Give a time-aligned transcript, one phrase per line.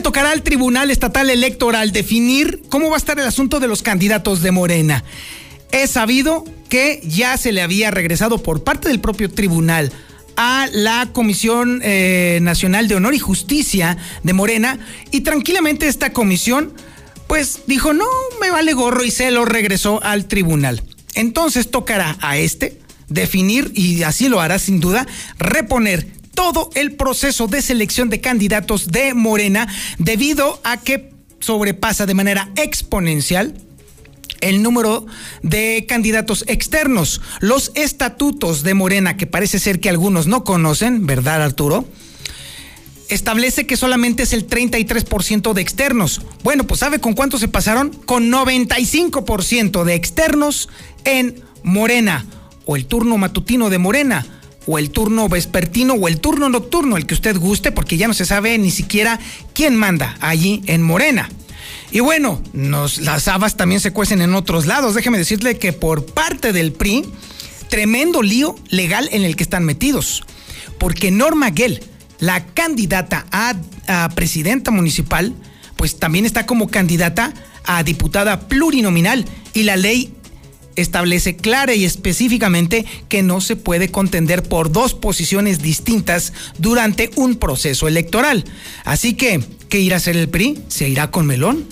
[0.00, 4.42] Tocará al Tribunal Estatal Electoral definir cómo va a estar el asunto de los candidatos
[4.42, 5.04] de Morena.
[5.72, 9.92] Es sabido que ya se le había regresado por parte del propio tribunal
[10.36, 14.78] a la Comisión eh, Nacional de Honor y Justicia de Morena
[15.10, 16.72] y tranquilamente esta comisión
[17.26, 18.06] pues dijo no,
[18.40, 20.82] me vale gorro y se lo regresó al tribunal.
[21.14, 25.06] Entonces tocará a este definir, y así lo hará sin duda,
[25.38, 26.06] reponer
[26.36, 29.66] todo el proceso de selección de candidatos de Morena
[29.98, 33.54] debido a que sobrepasa de manera exponencial
[34.40, 35.06] el número
[35.42, 37.20] de candidatos externos.
[37.40, 41.88] Los estatutos de Morena, que parece ser que algunos no conocen, ¿verdad Arturo?
[43.08, 46.20] Establece que solamente es el 33% de externos.
[46.44, 47.90] Bueno, pues ¿sabe con cuánto se pasaron?
[47.90, 50.68] Con 95% de externos
[51.04, 52.26] en Morena
[52.66, 54.26] o el turno matutino de Morena
[54.66, 58.14] o el turno vespertino o el turno nocturno, el que usted guste, porque ya no
[58.14, 59.18] se sabe ni siquiera
[59.54, 61.30] quién manda allí en Morena.
[61.92, 64.94] Y bueno, nos, las habas también se cuecen en otros lados.
[64.94, 67.04] Déjeme decirle que por parte del PRI,
[67.68, 70.24] tremendo lío legal en el que están metidos.
[70.78, 71.82] Porque Norma Gell,
[72.18, 73.54] la candidata a,
[73.86, 75.34] a presidenta municipal,
[75.76, 77.32] pues también está como candidata
[77.64, 79.24] a diputada plurinominal
[79.54, 80.12] y la ley
[80.76, 87.36] establece clara y específicamente que no se puede contender por dos posiciones distintas durante un
[87.36, 88.44] proceso electoral.
[88.84, 90.58] Así que, ¿qué irá a hacer el PRI?
[90.68, 91.66] ¿Se irá con melón?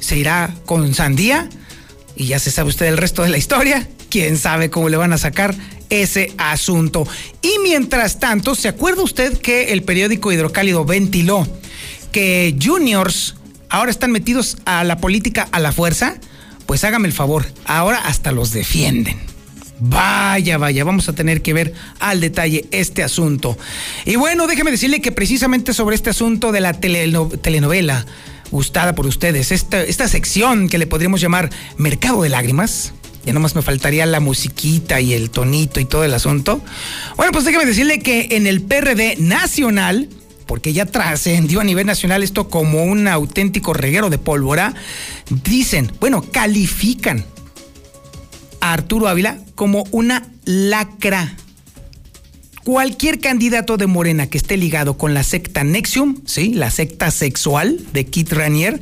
[0.00, 1.48] ¿Se irá con sandía?
[2.14, 3.88] Y ya se sabe usted el resto de la historia.
[4.08, 5.54] ¿Quién sabe cómo le van a sacar
[5.90, 7.06] ese asunto?
[7.42, 11.46] Y mientras tanto, ¿se acuerda usted que el periódico Hidrocálido ventiló
[12.12, 13.34] que juniors
[13.68, 16.18] ahora están metidos a la política a la fuerza?
[16.66, 19.18] Pues hágame el favor, ahora hasta los defienden.
[19.78, 23.58] Vaya, vaya, vamos a tener que ver al detalle este asunto.
[24.06, 28.06] Y bueno, déjeme decirle que precisamente sobre este asunto de la telenovela
[28.50, 32.94] gustada por ustedes, esta, esta sección que le podríamos llamar Mercado de Lágrimas,
[33.26, 36.62] ya nomás me faltaría la musiquita y el tonito y todo el asunto.
[37.16, 40.08] Bueno, pues déjeme decirle que en el PRD nacional
[40.46, 44.74] porque ya trascendió a nivel nacional esto como un auténtico reguero de pólvora,
[45.44, 47.24] dicen, bueno, califican
[48.60, 51.34] a Arturo Ávila como una lacra.
[52.64, 56.52] Cualquier candidato de Morena que esté ligado con la secta Nexium, ¿sí?
[56.52, 58.80] la secta sexual de Kit Ranier,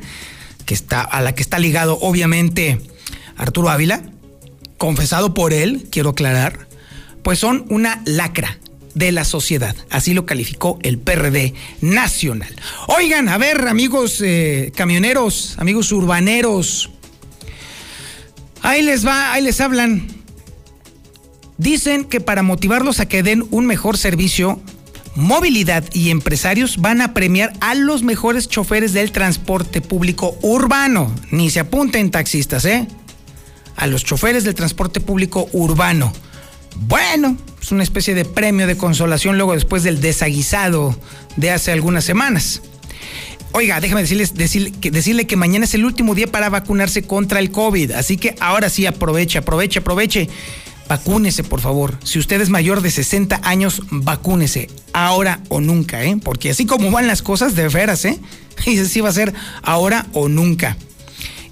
[0.65, 2.81] que está, a la que está ligado obviamente
[3.37, 4.01] Arturo Ávila,
[4.77, 6.67] confesado por él, quiero aclarar,
[7.23, 8.57] pues son una lacra
[8.95, 9.75] de la sociedad.
[9.91, 12.55] Así lo calificó el PRD nacional.
[12.87, 16.89] Oigan, a ver, amigos eh, camioneros, amigos urbaneros,
[18.63, 20.07] ahí les va, ahí les hablan.
[21.57, 24.59] Dicen que para motivarlos a que den un mejor servicio,
[25.15, 31.13] movilidad y empresarios van a premiar a los mejores choferes del transporte público urbano.
[31.31, 32.87] Ni se apunten taxistas, ¿eh?
[33.77, 36.13] A los choferes del transporte público urbano.
[36.75, 40.95] Bueno, es una especie de premio de consolación luego después del desaguisado
[41.35, 42.61] de hace algunas semanas.
[43.53, 44.33] Oiga, déjame decirles,
[44.81, 47.91] que, decirle que mañana es el último día para vacunarse contra el COVID.
[47.91, 50.29] Así que ahora sí aproveche, aproveche, aproveche.
[50.89, 51.97] Vacúnese, por favor.
[52.03, 54.69] Si usted es mayor de 60 años, vacúnese.
[54.93, 56.17] Ahora o nunca, ¿eh?
[56.21, 58.19] Porque así como van las cosas, de veras, ¿eh?
[58.65, 59.33] Y así va a ser
[59.63, 60.77] ahora o nunca.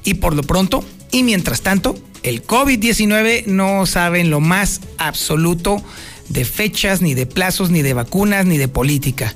[0.03, 5.83] Y por lo pronto, y mientras tanto, el COVID-19 no sabe en lo más absoluto
[6.29, 9.35] de fechas, ni de plazos, ni de vacunas, ni de política.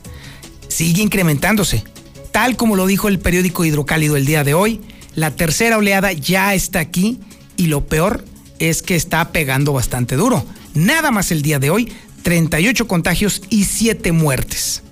[0.70, 1.84] Sigue incrementándose.
[2.32, 4.82] Tal como lo dijo el periódico Hidrocálido el día de hoy,
[5.16, 7.20] la tercera oleada ya está aquí
[7.58, 8.24] y lo peor
[8.60, 10.46] es que está pegando bastante duro.
[10.74, 11.92] Nada más el día de hoy,
[12.24, 14.84] 38 contagios y 7 muertes.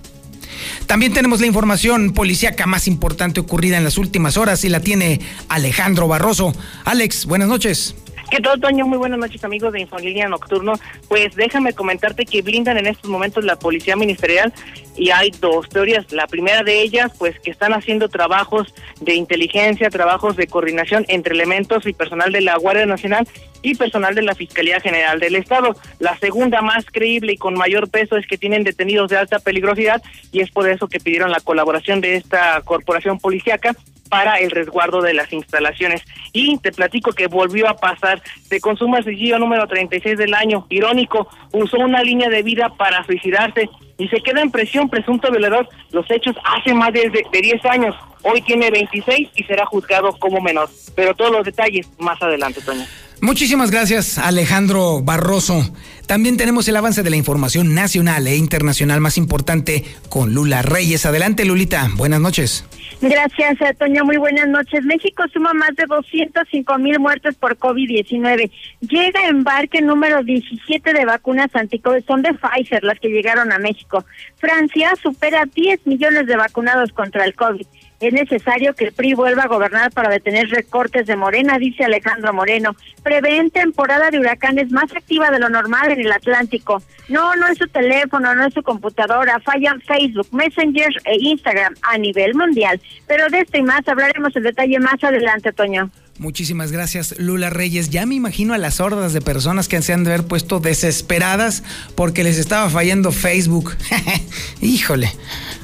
[0.86, 5.20] También tenemos la información policíaca más importante ocurrida en las últimas horas y la tiene
[5.48, 6.54] Alejandro Barroso.
[6.84, 7.94] Alex, buenas noches.
[8.28, 8.86] ¿Qué tal, Toño?
[8.86, 10.72] Muy buenas noches, amigos de Infolínea Nocturno.
[11.08, 14.52] Pues déjame comentarte que blindan en estos momentos la Policía Ministerial
[14.96, 16.10] y hay dos teorías.
[16.10, 21.34] La primera de ellas, pues que están haciendo trabajos de inteligencia, trabajos de coordinación entre
[21.34, 23.28] elementos y personal de la Guardia Nacional
[23.62, 25.76] y personal de la Fiscalía General del Estado.
[26.00, 30.02] La segunda, más creíble y con mayor peso, es que tienen detenidos de alta peligrosidad
[30.32, 33.76] y es por eso que pidieron la colaboración de esta corporación policíaca
[34.08, 36.02] para el resguardo de las instalaciones.
[36.32, 38.22] Y te platico que volvió a pasar.
[38.48, 40.66] Se consume el suicidio número 36 del año.
[40.68, 43.68] Irónico, usó una línea de vida para suicidarse
[43.98, 45.68] y se queda en presión presunto violador.
[45.90, 47.94] Los hechos hace más de, de 10 años.
[48.28, 50.68] Hoy tiene 26 y será juzgado como menor.
[50.96, 52.84] Pero todos los detalles más adelante, Toño.
[53.20, 55.62] Muchísimas gracias, Alejandro Barroso.
[56.06, 61.06] También tenemos el avance de la información nacional e internacional más importante con Lula Reyes.
[61.06, 61.88] Adelante, Lulita.
[61.94, 62.64] Buenas noches.
[63.00, 64.04] Gracias, Toño.
[64.04, 64.84] Muy buenas noches.
[64.84, 68.50] México suma más de 205 mil muertes por COVID-19.
[68.80, 72.04] Llega embarque número 17 de vacunas anti-COVID.
[72.06, 74.04] Son de Pfizer las que llegaron a México.
[74.36, 77.66] Francia supera 10 millones de vacunados contra el COVID.
[77.98, 82.32] Es necesario que el PRI vuelva a gobernar para detener recortes de Morena, dice Alejandro
[82.34, 82.76] Moreno.
[83.02, 86.82] Prevén temporada de huracanes más activa de lo normal en el Atlántico.
[87.08, 89.40] No, no es su teléfono, no es su computadora.
[89.40, 92.80] Fallan Facebook, Messenger e Instagram a nivel mundial.
[93.06, 95.90] Pero de esto y más hablaremos en detalle más adelante, Toño.
[96.18, 97.90] Muchísimas gracias, Lula Reyes.
[97.90, 101.62] Ya me imagino a las hordas de personas que se han de haber puesto desesperadas
[101.94, 103.72] porque les estaba fallando Facebook.
[104.62, 105.12] Híjole,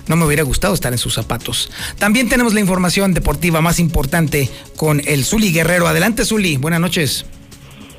[0.09, 1.71] no me hubiera gustado estar en sus zapatos.
[1.99, 5.87] También tenemos la información deportiva más importante con el Zuli Guerrero.
[5.87, 6.59] Adelante, Zuli.
[6.59, 7.25] Buenas noches.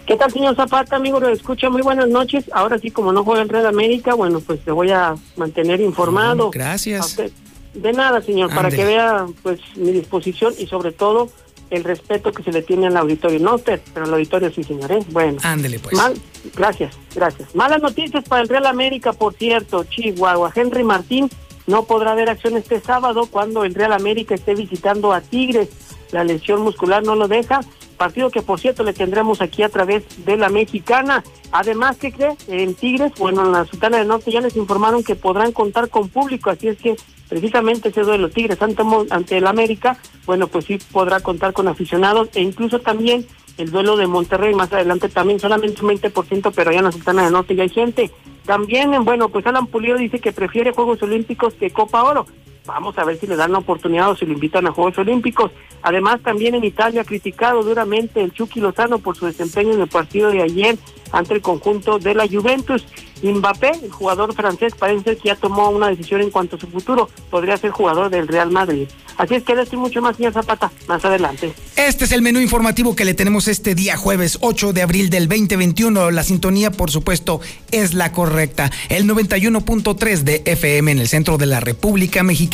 [0.06, 0.98] ¿Qué tal, señor Zapata?
[0.98, 1.72] Amigo, lo escucha.
[1.72, 2.46] Muy buenas noches.
[2.54, 6.52] Ahora sí, como no juega el Red América, bueno, pues te voy a mantener informado.
[6.52, 7.18] gracias.
[7.74, 11.32] De nada, señor, para que vea pues mi disposición y sobre todo
[11.74, 13.40] el respeto que se le tiene al auditorio.
[13.40, 14.92] No usted, pero al auditorio sí, señor.
[14.92, 15.00] ¿eh?
[15.10, 15.40] Bueno.
[15.44, 15.96] Ándele, pues.
[15.96, 16.14] Mal,
[16.56, 17.56] gracias, gracias.
[17.56, 20.52] Malas noticias para el Real América, por cierto, Chihuahua.
[20.56, 21.30] Henry Martín
[21.66, 25.70] no podrá haber acción este sábado cuando el Real América esté visitando a Tigres.
[26.12, 27.62] La lesión muscular no lo deja.
[27.98, 31.24] Partido que, por cierto, le tendremos aquí a través de la mexicana.
[31.52, 32.36] Además, ¿qué cree?
[32.48, 36.10] En Tigres, bueno, en la Sultana del Norte ya les informaron que podrán contar con
[36.10, 36.96] público, así es que
[37.33, 39.97] precisamente ese duelo Tigres ante, el América,
[40.27, 43.25] bueno, pues sí podrá contar con aficionados e incluso también
[43.57, 47.24] el duelo de Monterrey más adelante también solamente un 20%, pero allá en la Sultana
[47.24, 48.12] del Norte ya hay gente.
[48.45, 52.27] También, bueno, pues Alan Pulido dice que prefiere Juegos Olímpicos que Copa Oro.
[52.65, 55.51] Vamos a ver si le dan la oportunidad o si lo invitan a Juegos Olímpicos.
[55.81, 59.89] Además, también en Italia ha criticado duramente el Chucky Lozano por su desempeño en el
[59.89, 60.77] partido de ayer
[61.12, 62.86] ante el conjunto de la Juventus.
[63.21, 67.10] Mbappé, el jugador francés, parece que ya tomó una decisión en cuanto a su futuro.
[67.30, 68.88] Podría ser jugador del Real Madrid.
[69.18, 71.54] Así es que estoy mucho más, señor Zapata, más adelante.
[71.75, 75.27] Este es el menú informativo que le tenemos este día, jueves 8 de abril del
[75.27, 76.12] 2021.
[76.12, 77.39] La sintonía, por supuesto,
[77.71, 78.71] es la correcta.
[78.89, 82.53] El 91.3 de FM en el centro de la República Mexicana.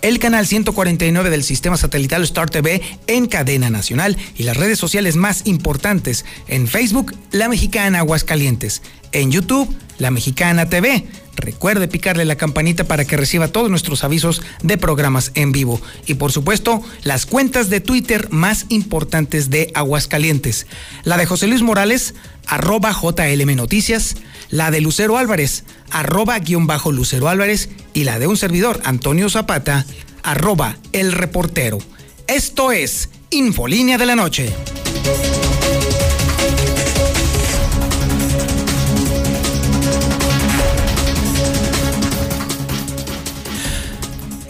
[0.00, 4.16] El canal 149 del sistema satelital Star TV en cadena nacional.
[4.34, 6.24] Y las redes sociales más importantes.
[6.48, 8.82] En Facebook, La Mexicana Aguascalientes.
[9.12, 11.06] En YouTube, La Mexicana TV
[11.36, 15.80] Recuerde picarle la campanita para que reciba todos nuestros avisos de programas en vivo.
[16.06, 20.66] Y por supuesto, las cuentas de Twitter más importantes de Aguascalientes.
[21.04, 22.14] La de José Luis Morales,
[22.46, 24.16] arroba JLM Noticias.
[24.48, 27.68] La de Lucero Álvarez, arroba guion bajo Lucero Álvarez.
[27.94, 29.86] Y la de un servidor, Antonio Zapata,
[30.22, 31.78] arroba El Reportero.
[32.26, 34.52] Esto es Infolínea de la Noche.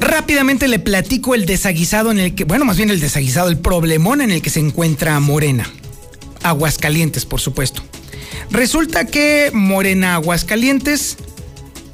[0.01, 4.21] Rápidamente le platico el desaguisado en el que, bueno, más bien el desaguisado, el problemón
[4.21, 5.69] en el que se encuentra Morena.
[6.43, 7.83] Aguascalientes, por supuesto.
[8.51, 11.17] Resulta que Morena Aguascalientes,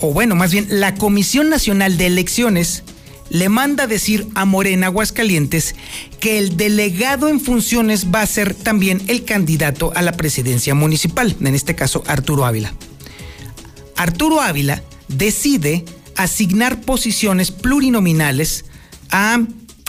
[0.00, 2.82] o bueno, más bien la Comisión Nacional de Elecciones,
[3.30, 5.74] le manda decir a Morena Aguascalientes
[6.20, 11.34] que el delegado en funciones va a ser también el candidato a la presidencia municipal,
[11.40, 12.74] en este caso Arturo Ávila.
[13.96, 15.84] Arturo Ávila decide
[16.16, 18.66] asignar posiciones plurinominales
[19.10, 19.40] a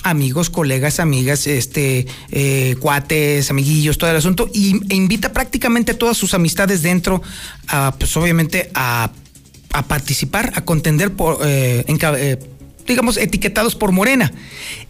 [0.04, 5.98] amigos, colegas, amigas, este, eh, cuates, amiguillos, todo el asunto, y, e invita prácticamente a
[5.98, 7.22] todas sus amistades dentro,
[7.98, 9.12] pues obviamente, a,
[9.88, 12.40] participar, a contender por, eh, eh,
[12.86, 14.32] digamos, etiquetados por Morena,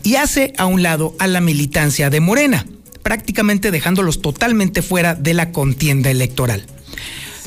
[0.03, 2.65] y hace a un lado a la militancia de Morena,
[3.03, 6.65] prácticamente dejándolos totalmente fuera de la contienda electoral.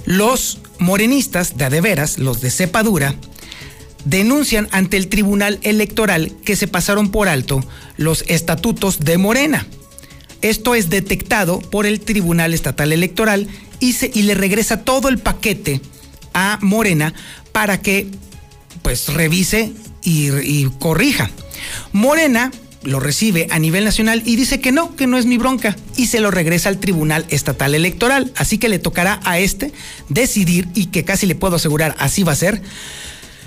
[0.05, 3.17] Los morenistas de adeveras, los de cepa dura,
[4.07, 7.63] denuncian ante el Tribunal Electoral que se pasaron por alto
[7.97, 9.67] los estatutos de Morena.
[10.43, 13.49] Esto es detectado por el Tribunal Estatal Electoral
[13.81, 15.81] y, se, y le regresa todo el paquete
[16.33, 17.13] a Morena
[17.53, 18.07] para que
[18.83, 19.73] pues revise
[20.03, 21.31] y, y corrija.
[21.93, 22.53] Morena
[22.85, 26.07] lo recibe a nivel nacional y dice que no, que no es mi bronca y
[26.07, 28.33] se lo regresa al Tribunal Estatal Electoral.
[28.37, 29.73] Así que le tocará a este
[30.09, 32.63] decidir y que casi le puedo asegurar así va a ser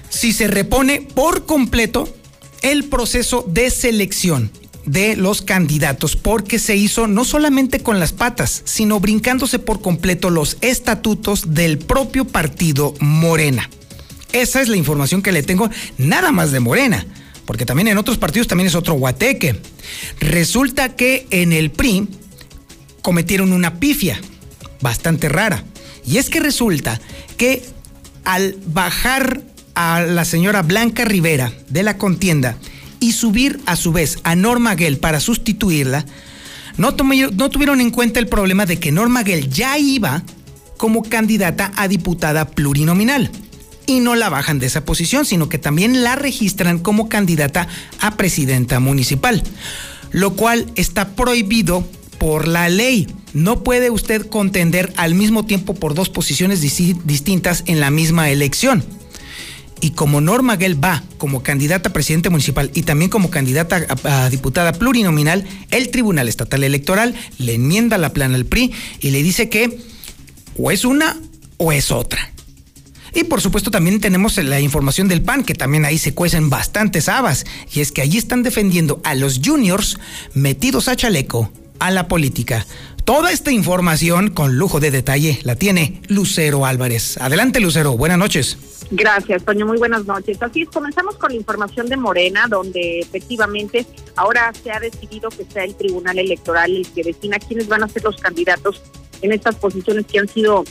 [0.09, 2.13] si se repone por completo
[2.61, 4.51] el proceso de selección
[4.85, 10.29] de los candidatos porque se hizo no solamente con las patas, sino brincándose por completo
[10.29, 13.69] los estatutos del propio partido Morena.
[14.33, 17.05] Esa es la información que le tengo nada más de Morena
[17.49, 19.59] porque también en otros partidos también es otro guateque.
[20.19, 22.07] Resulta que en el PRI
[23.01, 24.21] cometieron una pifia
[24.81, 25.63] bastante rara.
[26.05, 27.01] Y es que resulta
[27.37, 27.63] que
[28.23, 29.41] al bajar
[29.79, 32.57] a la señora Blanca Rivera de la contienda
[32.99, 36.05] y subir a su vez a Norma Gell para sustituirla,
[36.75, 40.21] no, no tuvieron en cuenta el problema de que Norma Gell ya iba
[40.75, 43.31] como candidata a diputada plurinominal
[43.85, 47.69] y no la bajan de esa posición, sino que también la registran como candidata
[48.01, 49.41] a presidenta municipal,
[50.11, 53.07] lo cual está prohibido por la ley.
[53.31, 58.98] No puede usted contender al mismo tiempo por dos posiciones distintas en la misma elección.
[59.81, 64.29] Y como Norma Gell va como candidata a presidente municipal y también como candidata a,
[64.29, 69.49] diputada plurinominal, el Tribunal Estatal Electoral le enmienda la plana al PRI y le dice
[69.49, 69.79] que
[70.57, 71.17] o es una
[71.57, 72.31] o es otra.
[73.13, 77.09] Y por supuesto también tenemos la información del PAN, que también ahí se cuecen bastantes
[77.09, 77.45] habas.
[77.73, 79.97] Y es que allí están defendiendo a los juniors
[80.33, 82.65] metidos a chaleco a la política.
[83.05, 87.17] Toda esta información con lujo de detalle la tiene Lucero Álvarez.
[87.17, 88.57] Adelante Lucero, buenas noches.
[88.91, 89.67] Gracias, Toño.
[89.67, 90.41] Muy buenas noches.
[90.41, 95.45] Así es, comenzamos con la información de Morena, donde efectivamente ahora se ha decidido que
[95.45, 98.81] sea el Tribunal Electoral el que defina quiénes van a ser los candidatos
[99.21, 100.63] en estas posiciones que han sido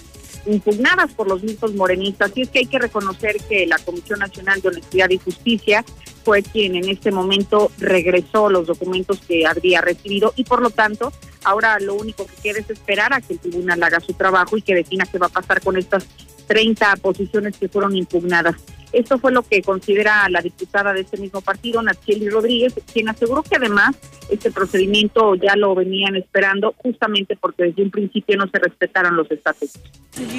[0.46, 2.32] impugnadas por los mismos morenistas.
[2.34, 5.84] Y es que hay que reconocer que la Comisión Nacional de Honestidad y Justicia
[6.24, 11.12] fue quien en este momento regresó los documentos que habría recibido y por lo tanto
[11.44, 14.62] ahora lo único que queda es esperar a que el tribunal haga su trabajo y
[14.62, 16.06] que defina qué va a pasar con estas
[16.48, 18.56] 30 posiciones que fueron impugnadas.
[18.92, 23.42] Esto fue lo que considera la diputada de este mismo partido, Natsieli Rodríguez, quien aseguró
[23.42, 23.96] que además
[24.30, 29.30] este procedimiento ya lo venían esperando justamente porque desde un principio no se respetaron los
[29.30, 29.78] estatutos.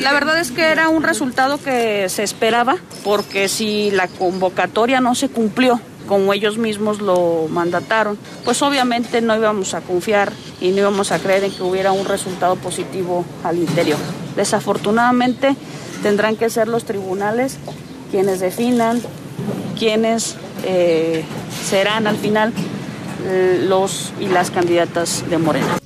[0.02, 5.14] La verdad es que era un resultado que se esperaba porque si la convocatoria no
[5.14, 10.80] se cumplió como ellos mismos lo mandataron, pues obviamente no íbamos a confiar y no
[10.80, 14.00] íbamos a creer en que hubiera un resultado positivo al interior.
[14.36, 15.56] Desafortunadamente
[16.02, 17.58] tendrán que ser los tribunales
[18.12, 19.02] quienes definan
[19.78, 21.24] quiénes eh,
[21.64, 22.54] serán al final
[23.26, 25.78] eh, los y las candidatas de Morena.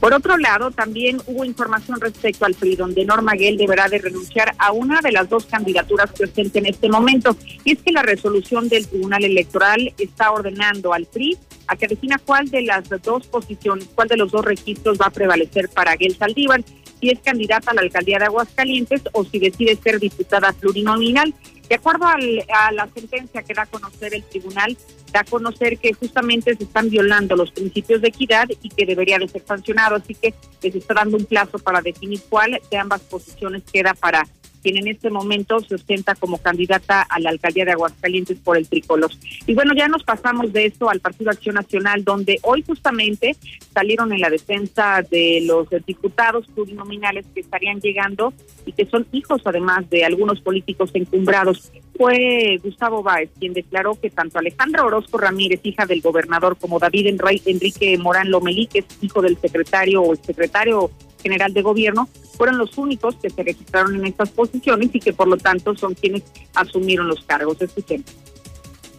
[0.00, 4.54] Por otro lado, también hubo información respecto al PRI, donde Norma Guel deberá de renunciar
[4.56, 7.36] a una de las dos candidaturas ostenta en este momento.
[7.64, 12.16] Y es que la resolución del Tribunal Electoral está ordenando al PRI a que defina
[12.24, 16.16] cuál de las dos posiciones, cuál de los dos registros va a prevalecer para Guel
[16.16, 16.62] Saldívar
[17.00, 21.34] si es candidata a la alcaldía de Aguascalientes o si decide ser diputada plurinominal.
[21.68, 24.76] De acuerdo al, a la sentencia que da a conocer el tribunal,
[25.12, 29.18] da a conocer que justamente se están violando los principios de equidad y que debería
[29.18, 33.02] de ser sancionado, así que les está dando un plazo para definir cuál de ambas
[33.02, 34.26] posiciones queda para
[34.62, 38.68] quien en este momento se ostenta como candidata a la alcaldía de Aguascalientes por el
[38.68, 39.10] tricolor.
[39.46, 43.36] Y bueno, ya nos pasamos de eso al Partido Acción Nacional, donde hoy justamente
[43.72, 48.32] salieron en la defensa de los diputados plurinominales que estarían llegando
[48.66, 51.72] y que son hijos además de algunos políticos encumbrados.
[51.96, 57.08] Fue Gustavo Báez quien declaró que tanto Alejandra Orozco Ramírez, hija del gobernador, como David
[57.44, 60.90] Enrique Morán Lomelí, que es hijo del secretario o el secretario
[61.22, 65.28] general de gobierno, fueron los únicos que se registraron en estas posiciones y que por
[65.28, 66.22] lo tanto son quienes
[66.54, 67.60] asumieron los cargos.
[67.60, 68.04] Escuchen.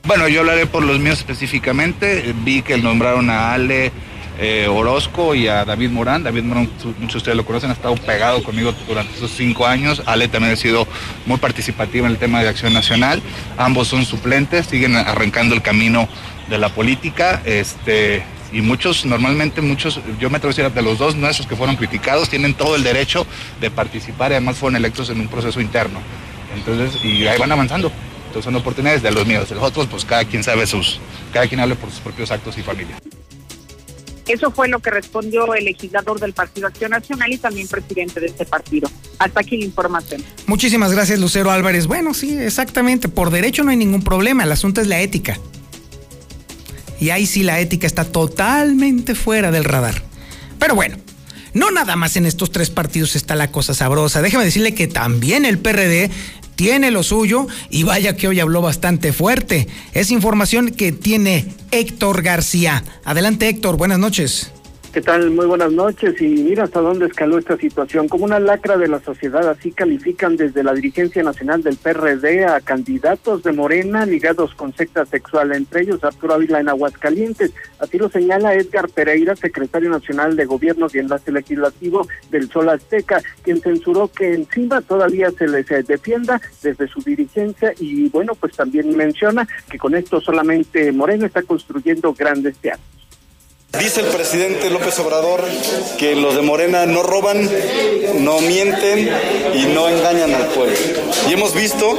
[0.03, 2.33] Bueno, yo hablaré por los míos específicamente.
[2.43, 3.91] Vi que nombraron a Ale
[4.39, 6.23] eh, Orozco y a David Morán.
[6.23, 10.01] David Morán, muchos de ustedes lo conocen, ha estado pegado conmigo durante esos cinco años.
[10.05, 10.87] Ale también ha sido
[11.25, 13.21] muy participativa en el tema de acción nacional.
[13.57, 16.07] Ambos son suplentes, siguen arrancando el camino
[16.49, 17.41] de la política.
[17.45, 21.55] Este, y muchos, normalmente muchos, yo me atrevo a decir, de los dos nuestros que
[21.55, 23.25] fueron criticados, tienen todo el derecho
[23.61, 25.99] de participar y además fueron electos en un proceso interno.
[26.55, 27.91] Entonces, y ahí van avanzando.
[28.27, 29.49] Entonces son oportunidades de los míos.
[29.49, 30.99] De los otros, pues cada quien sabe sus,
[31.33, 32.97] cada quien hable por sus propios actos y familia.
[34.27, 38.27] Eso fue lo que respondió el legislador del Partido Acción Nacional y también presidente de
[38.27, 38.87] este partido.
[39.17, 40.23] Hasta aquí la información.
[40.45, 41.87] Muchísimas gracias, Lucero Álvarez.
[41.87, 43.09] Bueno, sí, exactamente.
[43.09, 44.43] Por derecho no hay ningún problema.
[44.43, 45.39] El asunto es la ética.
[46.99, 50.03] Y ahí sí la ética está totalmente fuera del radar.
[50.59, 50.97] Pero bueno,
[51.53, 54.21] no nada más en estos tres partidos está la cosa sabrosa.
[54.21, 56.11] Déjeme decirle que también el PRD
[56.55, 59.67] tiene lo suyo y vaya que hoy habló bastante fuerte.
[59.93, 62.83] Es información que tiene Héctor García.
[63.05, 64.51] Adelante Héctor, buenas noches.
[64.91, 65.29] ¿Qué tal?
[65.29, 66.19] Muy buenas noches.
[66.19, 68.07] Y mira hasta dónde escaló esta situación.
[68.07, 72.59] Como una lacra de la sociedad, así califican desde la dirigencia nacional del PRD a
[72.59, 77.53] candidatos de Morena ligados con secta sexual, entre ellos Arturo Ávila en Aguascalientes.
[77.77, 83.21] Así lo señala Edgar Pereira, secretario nacional de Gobierno y Enlace Legislativo del Sol Azteca,
[83.43, 88.53] quien censuró que encima todavía se les eh, defienda desde su dirigencia y bueno, pues
[88.53, 92.98] también menciona que con esto solamente Morena está construyendo grandes teatros.
[93.77, 95.43] Dice el presidente López Obrador
[95.99, 97.47] que los de Morena no roban,
[98.15, 99.09] no mienten
[99.53, 100.75] y no engañan al pueblo.
[101.29, 101.97] Y hemos visto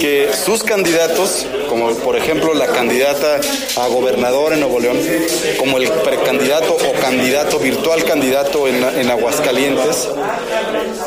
[0.00, 3.40] que sus candidatos, como por ejemplo la candidata
[3.76, 4.98] a gobernador en Nuevo León,
[5.58, 10.08] como el precandidato o candidato, virtual candidato en, en Aguascalientes,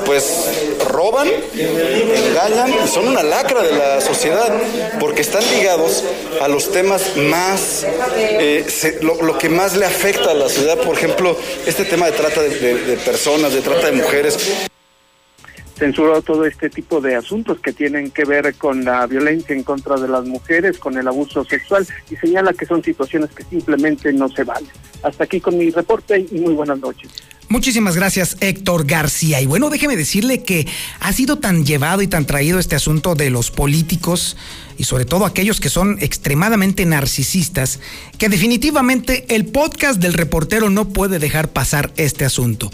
[0.05, 0.49] pues
[0.89, 4.51] roban, engañan y son una lacra de la sociedad
[4.99, 6.03] porque están ligados
[6.41, 7.85] a los temas más,
[8.17, 8.65] eh,
[9.01, 12.41] lo, lo, que más le afecta a la ciudad, por ejemplo, este tema de trata
[12.41, 14.69] de, de, personas, de trata de mujeres
[15.75, 19.99] censuró todo este tipo de asuntos que tienen que ver con la violencia en contra
[19.99, 24.29] de las mujeres, con el abuso sexual y señala que son situaciones que simplemente no
[24.29, 24.69] se valen.
[25.01, 27.11] Hasta aquí con mi reporte y muy buenas noches.
[27.53, 29.39] Muchísimas gracias, Héctor García.
[29.39, 30.65] Y bueno, déjeme decirle que
[30.99, 34.37] ha sido tan llevado y tan traído este asunto de los políticos
[34.75, 37.79] y sobre todo aquellos que son extremadamente narcisistas,
[38.17, 42.71] que definitivamente el podcast del reportero no puede dejar pasar este asunto.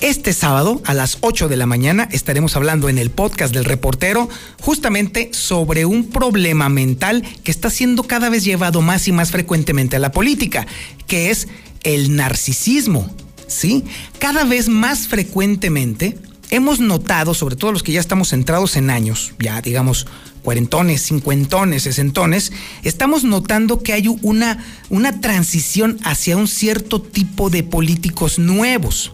[0.00, 4.30] Este sábado a las 8 de la mañana estaremos hablando en el podcast del reportero
[4.58, 9.96] justamente sobre un problema mental que está siendo cada vez llevado más y más frecuentemente
[9.96, 10.66] a la política,
[11.06, 11.46] que es
[11.82, 13.14] el narcisismo.
[13.46, 13.84] ¿Sí?
[14.18, 16.18] Cada vez más frecuentemente
[16.50, 20.06] hemos notado, sobre todo los que ya estamos centrados en años, ya digamos
[20.42, 27.62] cuarentones, cincuentones, sesentones, estamos notando que hay una, una transición hacia un cierto tipo de
[27.62, 29.12] políticos nuevos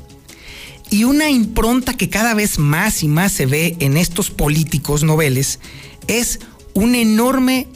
[0.90, 5.60] y una impronta que cada vez más y más se ve en estos políticos noveles
[6.08, 6.40] es
[6.74, 7.68] un enorme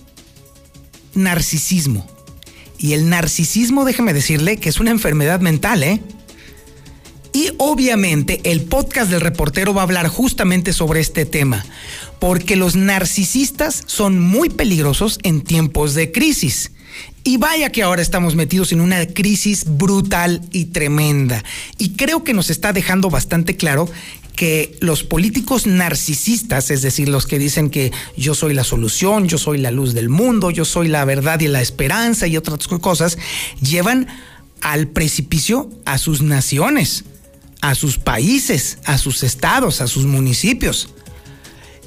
[1.14, 2.06] narcisismo.
[2.76, 6.02] Y el narcisismo, déjeme decirle, que es una enfermedad mental, ¿eh?
[7.34, 11.66] Y obviamente el podcast del reportero va a hablar justamente sobre este tema,
[12.20, 16.70] porque los narcisistas son muy peligrosos en tiempos de crisis.
[17.24, 21.42] Y vaya que ahora estamos metidos en una crisis brutal y tremenda.
[21.76, 23.90] Y creo que nos está dejando bastante claro
[24.36, 29.38] que los políticos narcisistas, es decir, los que dicen que yo soy la solución, yo
[29.38, 33.18] soy la luz del mundo, yo soy la verdad y la esperanza y otras cosas,
[33.60, 34.06] llevan
[34.60, 37.04] al precipicio a sus naciones
[37.64, 40.90] a sus países, a sus estados, a sus municipios.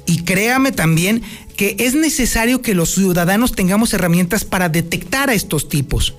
[0.06, 1.22] Y créame también
[1.56, 6.14] que es necesario que los ciudadanos tengamos herramientas para detectar a estos tipos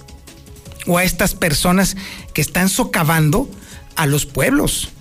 [0.88, 1.98] o a estas personas
[2.34, 3.50] que están socavando
[3.98, 4.92] a los pueblos.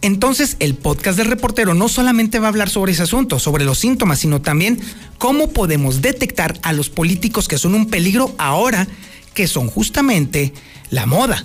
[0.00, 3.78] Entonces, el podcast del reportero no solamente va a hablar sobre ese asunto, sobre los
[3.78, 4.80] síntomas, sino también
[5.18, 8.86] cómo podemos detectar a los políticos que son un peligro ahora,
[9.34, 10.54] que son justamente
[10.90, 11.44] la moda.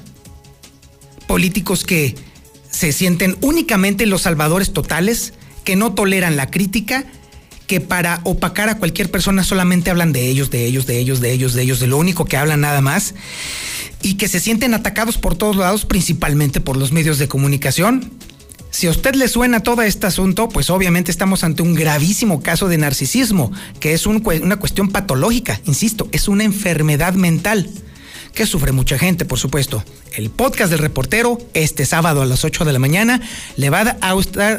[1.25, 2.26] Políticos que
[2.77, 7.05] se sienten únicamente los salvadores totales, que no toleran la crítica,
[7.65, 11.31] que para opacar a cualquier persona solamente hablan de ellos, de ellos, de ellos, de
[11.31, 13.15] ellos, de ellos, de lo único que hablan nada más,
[14.03, 18.11] y que se sienten atacados por todos lados, principalmente por los medios de comunicación.
[18.69, 22.67] Si a usted le suena todo este asunto, pues obviamente estamos ante un gravísimo caso
[22.67, 27.71] de narcisismo, que es un, una cuestión patológica, insisto, es una enfermedad mental
[28.37, 29.83] que sufre mucha gente, por supuesto.
[30.13, 33.19] El podcast del reportero, este sábado a las 8 de la mañana,
[33.55, 33.83] le va a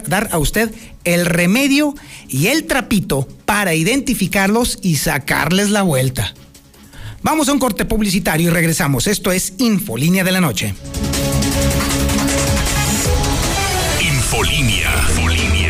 [0.04, 1.94] dar a usted el remedio
[2.28, 6.34] y el trapito para identificarlos y sacarles la vuelta.
[7.22, 9.06] Vamos a un corte publicitario y regresamos.
[9.06, 10.74] Esto es Infolínea de la Noche.
[14.00, 14.92] Infolínea.
[15.08, 15.67] Infolínea.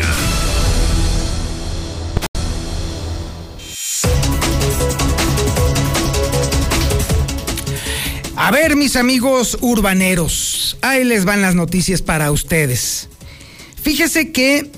[8.49, 13.07] A ver, mis amigos urbaneros, ahí les van las noticias para ustedes.
[13.79, 14.71] Fíjese que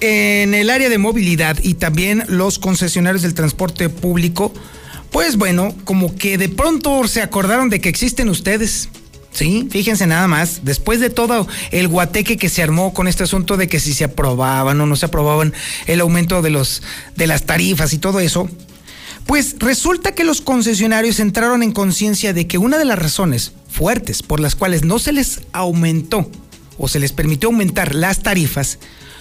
[0.00, 4.52] en el área de movilidad y también los concesionarios del transporte público,
[5.12, 8.88] pues bueno, como que de pronto se acordaron de que existen ustedes.
[9.30, 13.56] Sí, fíjense nada más, después de todo el guateque que se armó con este asunto
[13.56, 15.54] de que si se aprobaban o no se aprobaban
[15.86, 16.82] el aumento de los
[17.14, 18.50] de las tarifas y todo eso,
[19.26, 24.22] Pues resulta que los concesionarios entraron en conciencia de que una de las razones fuertes
[24.22, 26.30] por las cuales no se les aumentó
[26.78, 28.78] o se les permitió aumentar las tarifas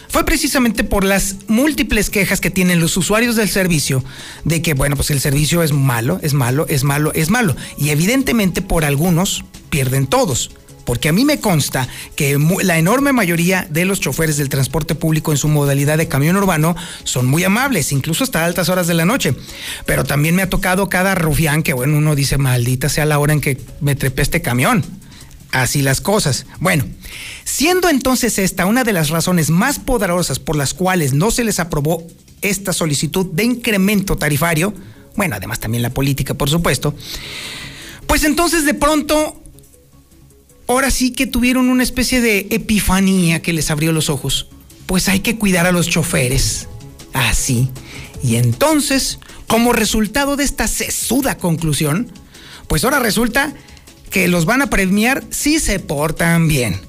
[0.09, 4.03] fue precisamente por las múltiples quejas que tienen los usuarios del servicio
[4.43, 7.55] de que, bueno, pues el servicio es malo, es malo, es malo, es malo.
[7.79, 10.51] Y evidentemente por algunos pierden todos.
[10.85, 15.31] Porque a mí me consta que la enorme mayoría de los choferes del transporte público
[15.31, 19.05] en su modalidad de camión urbano son muy amables, incluso hasta altas horas de la
[19.05, 19.35] noche.
[19.85, 23.33] Pero también me ha tocado cada rufián que, bueno, uno dice, maldita sea la hora
[23.33, 24.83] en que me trepé este camión.
[25.51, 26.47] Así las cosas.
[26.59, 26.85] Bueno,
[27.45, 31.59] Siendo entonces esta una de las razones más poderosas por las cuales no se les
[31.59, 32.03] aprobó
[32.41, 34.73] esta solicitud de incremento tarifario,
[35.15, 36.95] bueno, además también la política, por supuesto,
[38.07, 39.42] pues entonces de pronto,
[40.73, 44.47] ahora sí que tuvieron una especie de epifanía que les abrió los ojos.
[44.85, 46.67] Pues hay que cuidar a los choferes.
[47.13, 47.69] Así.
[48.23, 52.11] y entonces, como resultado de esta sesuda conclusión,
[52.67, 53.53] pues ahora resulta
[54.09, 56.81] que los van a premiar si se portan bien.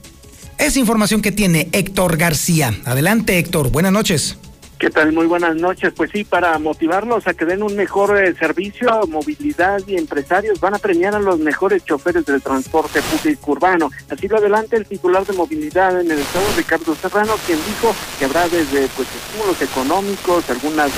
[0.59, 2.75] Es información que tiene Héctor García.
[2.85, 3.71] Adelante, Héctor.
[3.71, 4.37] Buenas noches.
[4.79, 5.13] ¿Qué tal?
[5.13, 5.93] Muy buenas noches.
[5.97, 10.75] Pues sí, para motivarlos a que den un mejor eh, servicio, movilidad y empresarios van
[10.75, 13.91] a premiar a los mejores choferes del transporte público urbano.
[14.11, 18.25] Así lo adelante el titular de movilidad en el estado, Ricardo Serrano, quien dijo que
[18.25, 20.91] habrá desde pues estímulos económicos, algunas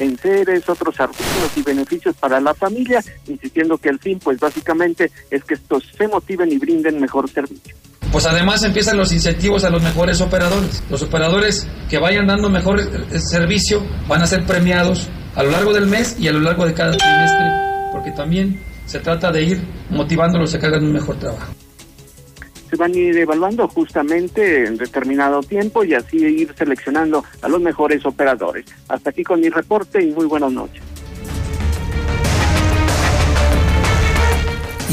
[0.00, 5.10] en enseres, otros artículos y beneficios para la familia, insistiendo que el fin pues básicamente
[5.30, 7.74] es que estos se motiven y brinden mejor servicio
[8.12, 10.82] pues además empiezan los incentivos a los mejores operadores.
[10.90, 15.72] Los operadores que vayan dando mejor eh, servicio van a ser premiados a lo largo
[15.72, 17.46] del mes y a lo largo de cada trimestre,
[17.92, 19.60] porque también se trata de ir
[19.90, 21.52] motivándolos a que hagan un mejor trabajo.
[22.70, 27.60] Se van a ir evaluando justamente en determinado tiempo y así ir seleccionando a los
[27.60, 28.64] mejores operadores.
[28.88, 30.80] Hasta aquí con mi reporte y muy buenas noches.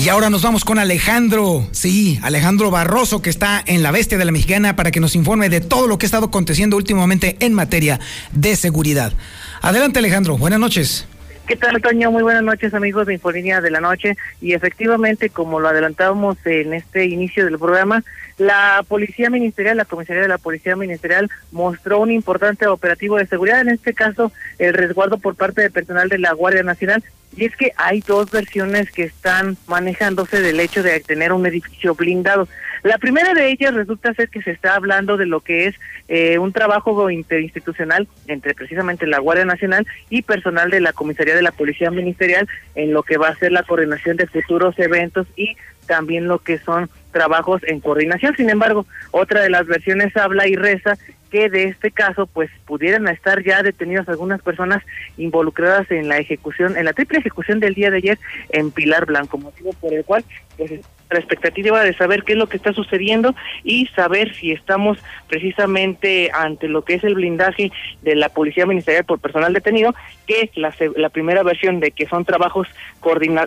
[0.03, 4.25] Y ahora nos vamos con Alejandro, sí, Alejandro Barroso, que está en la bestia de
[4.25, 7.53] la mexicana para que nos informe de todo lo que ha estado aconteciendo últimamente en
[7.53, 7.99] materia
[8.31, 9.13] de seguridad.
[9.61, 11.07] Adelante Alejandro, buenas noches.
[11.47, 12.11] ¿Qué tal, Toño?
[12.11, 14.17] Muy buenas noches, amigos de Infolínea de la Noche.
[14.41, 18.03] Y efectivamente, como lo adelantábamos en este inicio del programa,
[18.37, 23.61] la Policía Ministerial, la Comisaría de la Policía Ministerial, mostró un importante operativo de seguridad,
[23.61, 27.01] en este caso, el resguardo por parte del personal de la Guardia Nacional,
[27.37, 31.95] y es que hay dos versiones que están manejándose del hecho de tener un edificio
[31.95, 32.49] blindado.
[32.87, 35.75] La primera de ellas resulta ser que se está hablando de lo que es
[36.07, 41.41] eh, un trabajo interinstitucional entre precisamente la Guardia Nacional y personal de la Comisaría de
[41.41, 45.57] la Policía Ministerial en lo que va a ser la coordinación de futuros eventos y
[45.85, 48.37] también lo que son trabajos en coordinación.
[48.37, 50.97] Sin embargo, otra de las versiones habla y reza
[51.29, 54.81] que de este caso pues pudieran estar ya detenidas algunas personas
[55.17, 58.19] involucradas en la ejecución, en la triple ejecución del día de ayer
[58.51, 60.23] en Pilar Blanco, motivo por el cual
[60.55, 60.71] pues
[61.09, 66.31] la expectativa de saber qué es lo que está sucediendo y saber si estamos precisamente
[66.33, 69.93] ante lo que es el blindaje de la Policía Ministerial por personal detenido,
[70.25, 72.67] que la, la primera versión de que son trabajos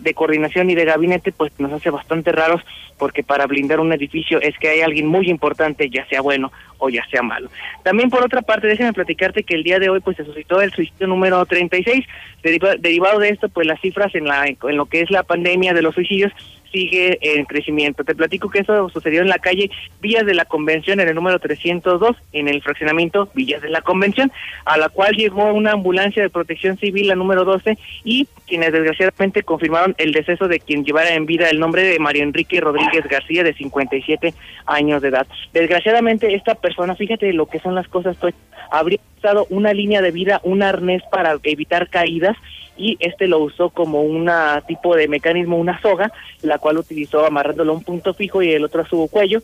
[0.00, 2.62] de coordinación y de gabinete, pues nos hace bastante raros
[2.98, 6.88] porque para blindar un edificio es que hay alguien muy importante, ya sea bueno o
[6.88, 7.50] ya sea malo.
[7.82, 10.72] También por otra parte, déjenme platicarte que el día de hoy pues se suscitó el
[10.72, 12.04] suicidio número 36,
[12.42, 15.82] derivado de esto pues las cifras en la en lo que es la pandemia de
[15.82, 16.32] los suicidios
[16.72, 18.04] sigue en crecimiento.
[18.04, 21.38] Te platico que eso sucedió en la calle Villas de la Convención, en el número
[21.38, 24.32] 302, en el fraccionamiento Villas de la Convención,
[24.64, 29.42] a la cual llegó una ambulancia de protección civil, la número 12, y quienes desgraciadamente
[29.42, 33.44] confirmaron el deceso de quien llevara en vida el nombre de Mario Enrique Rodríguez García,
[33.44, 34.34] de 57
[34.66, 35.26] años de edad.
[35.52, 38.16] Desgraciadamente, esta persona, fíjate lo que son las cosas,
[38.70, 42.36] habría usado una línea de vida, un arnés para evitar caídas,
[42.80, 44.30] y este lo usó como un
[44.66, 46.10] tipo de mecanismo, una soga,
[46.42, 49.42] la cual utilizó amarrándolo a un punto fijo y el otro a su cuello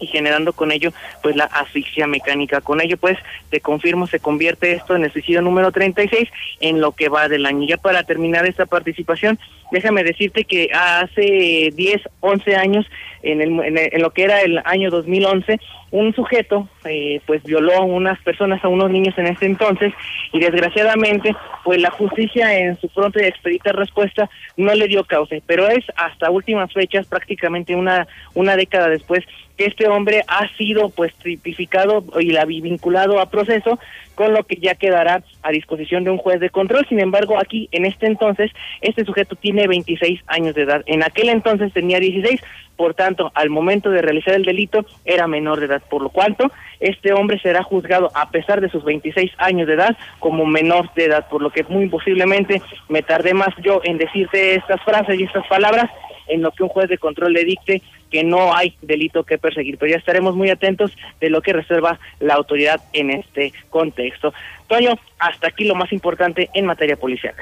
[0.00, 2.60] y generando con ello pues la asfixia mecánica.
[2.60, 3.18] Con ello pues
[3.50, 6.28] te confirmo se convierte esto en el suicidio número 36
[6.60, 7.66] en lo que va del año.
[7.66, 9.38] Ya para terminar esta participación,
[9.70, 12.86] déjame decirte que hace 10, 11 años
[13.22, 15.58] en, el, en, lo que era el año 2011,
[15.90, 19.92] un sujeto eh, pues violó a unas personas, a unos niños en ese entonces
[20.32, 21.34] y desgraciadamente
[21.64, 25.84] pues la justicia en su pronta y expedita respuesta no le dio causa, pero es
[25.96, 29.24] hasta últimas fechas, prácticamente una, una década después,
[29.60, 33.78] que este hombre ha sido pues tipificado y la vinculado a proceso
[34.14, 36.86] con lo que ya quedará a disposición de un juez de control.
[36.88, 40.82] Sin embargo, aquí en este entonces este sujeto tiene tiene 26 años de edad.
[40.86, 42.40] En aquel entonces tenía 16,
[42.76, 46.52] por tanto, al momento de realizar el delito era menor de edad, por lo cuanto
[46.78, 51.06] este hombre será juzgado a pesar de sus 26 años de edad como menor de
[51.06, 55.24] edad, por lo que muy posiblemente me tardé más yo en decirte estas frases y
[55.24, 55.90] estas palabras
[56.28, 59.78] en lo que un juez de control le dicte que no hay delito que perseguir,
[59.78, 64.32] pero ya estaremos muy atentos de lo que reserva la autoridad en este contexto.
[64.66, 67.34] Toño, hasta aquí lo más importante en materia policial.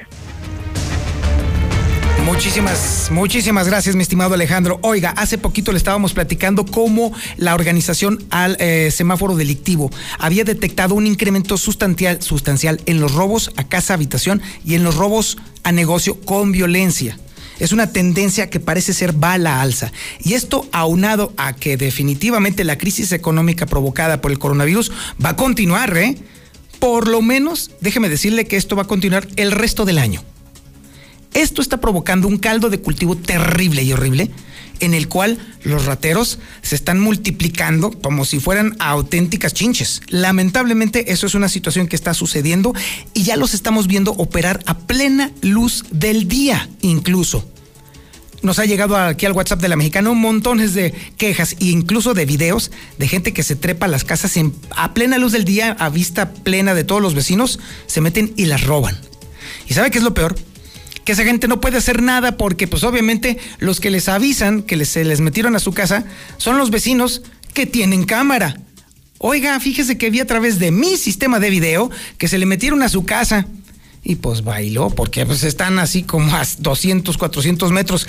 [2.29, 4.79] Muchísimas, muchísimas gracias, mi estimado Alejandro.
[4.83, 10.95] Oiga, hace poquito le estábamos platicando cómo la organización al eh, semáforo delictivo había detectado
[10.95, 15.73] un incremento sustancial, sustancial en los robos a casa, habitación y en los robos a
[15.73, 17.17] negocio con violencia.
[17.59, 19.93] Es una tendencia que parece ser va a la alza.
[20.21, 24.93] Y esto aunado a que definitivamente la crisis económica provocada por el coronavirus
[25.25, 26.17] va a continuar, ¿eh?
[26.79, 30.23] Por lo menos, déjeme decirle que esto va a continuar el resto del año.
[31.35, 34.31] Esto está provocando un caldo de cultivo terrible y horrible
[34.81, 40.03] en el cual los rateros se están multiplicando como si fueran auténticas chinches.
[40.09, 42.75] Lamentablemente eso es una situación que está sucediendo
[43.15, 47.45] y ya los estamos viendo operar a plena luz del día incluso.
[48.41, 52.15] Nos ha llegado aquí al WhatsApp de la mexicana un montones de quejas e incluso
[52.15, 54.35] de videos de gente que se trepa a las casas
[54.77, 58.47] a plena luz del día, a vista plena de todos los vecinos, se meten y
[58.47, 58.97] las roban.
[59.69, 60.37] ¿Y sabe qué es lo peor?
[61.09, 64.85] Que esa gente no puede hacer nada porque pues obviamente los que les avisan que
[64.85, 66.05] se les metieron a su casa
[66.37, 67.23] son los vecinos
[67.55, 68.61] que tienen cámara.
[69.17, 72.83] Oiga, fíjese que vi a través de mi sistema de video que se le metieron
[72.83, 73.47] a su casa.
[74.05, 78.07] Y pues bailó, porque pues están así como a 200, 400 metros.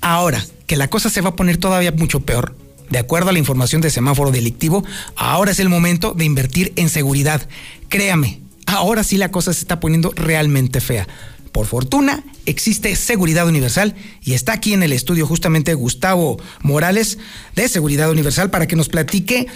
[0.00, 2.56] Ahora, que la cosa se va a poner todavía mucho peor,
[2.88, 6.88] de acuerdo a la información de semáforo delictivo, ahora es el momento de invertir en
[6.88, 7.46] seguridad.
[7.90, 11.06] Créame, ahora sí la cosa se está poniendo realmente fea.
[11.52, 17.18] Por fortuna, existe Seguridad Universal y está aquí en el estudio justamente Gustavo Morales
[17.54, 19.46] de Seguridad Universal para que nos platique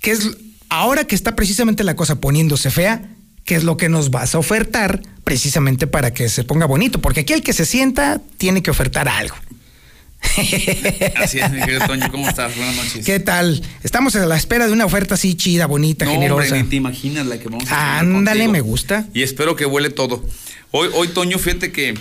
[0.00, 0.30] qué es,
[0.68, 3.10] ahora que está precisamente la cosa poniéndose fea,
[3.44, 7.20] qué es lo que nos vas a ofertar precisamente para que se ponga bonito, porque
[7.20, 9.36] aquí el que se sienta tiene que ofertar algo.
[11.16, 12.56] Así es, mi querido Toño, ¿cómo estás?
[12.56, 13.04] Buenas noches.
[13.04, 13.62] ¿Qué tal?
[13.82, 16.54] Estamos a la espera de una oferta así chida, bonita, generosa.
[16.54, 19.06] Hombre, te imaginas la que vamos a Ándale, me gusta.
[19.12, 20.24] Y espero que huele todo.
[20.76, 21.94] Hoy, hoy, Toño, fíjate que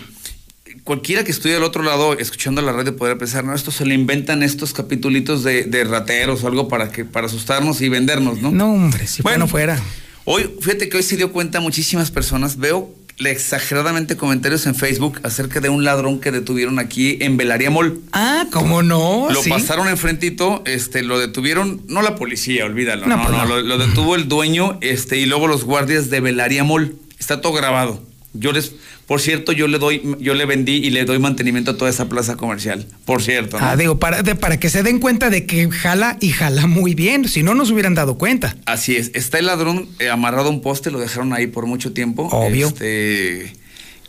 [0.84, 3.94] cualquiera que estuviera al otro lado escuchando la radio podría pensar, no, esto se le
[3.94, 8.50] inventan estos capitulitos de, rateros o algo para que para asustarnos y vendernos, ¿no?
[8.50, 9.80] No, hombre, si bueno fuera.
[10.26, 15.60] Hoy, fíjate que hoy se dio cuenta muchísimas personas, veo exageradamente comentarios en Facebook acerca
[15.60, 18.02] de un ladrón que detuvieron aquí en Velaria Mall.
[18.12, 19.28] Ah, ¿cómo no?
[19.30, 24.16] Lo pasaron enfrentito, este, lo detuvieron, no la policía, olvídalo, no, no, pues Lo, detuvo
[24.16, 26.96] el dueño, este, y luego los guardias de Velaria Mall.
[27.20, 28.13] Está todo grabado.
[28.36, 28.74] Yo les,
[29.06, 32.10] por cierto, yo le doy, yo le vendí y le doy mantenimiento a toda esa
[32.10, 32.88] plaza comercial.
[33.06, 33.58] Por cierto.
[33.60, 37.28] Ah, digo, para, para que se den cuenta de que jala y jala muy bien.
[37.28, 38.56] Si no, nos hubieran dado cuenta.
[38.66, 39.12] Así es.
[39.14, 42.28] Está el ladrón eh, amarrado a un poste, lo dejaron ahí por mucho tiempo.
[42.32, 42.68] Obvio.
[42.68, 43.54] Este,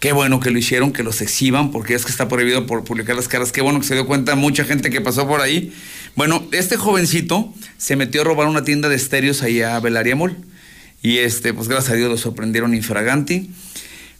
[0.01, 3.17] qué bueno que lo hicieron, que los exhiban, porque es que está prohibido por publicar
[3.17, 3.53] las caras.
[3.53, 5.75] Qué bueno que se dio cuenta mucha gente que pasó por ahí.
[6.17, 10.35] Bueno, este jovencito se metió a robar una tienda de estéreos ahí a Belaria Mall.
[11.03, 13.51] Y este, pues gracias a Dios lo sorprendieron infraganti.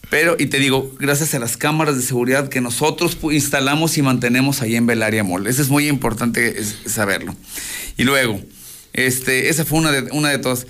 [0.09, 4.61] Pero, y te digo, gracias a las cámaras de seguridad que nosotros instalamos y mantenemos
[4.61, 5.47] ahí en Belaria Mall.
[5.47, 7.35] Eso es muy importante saberlo.
[7.97, 8.39] Y luego,
[8.93, 10.67] este, esa fue una de, una de todas.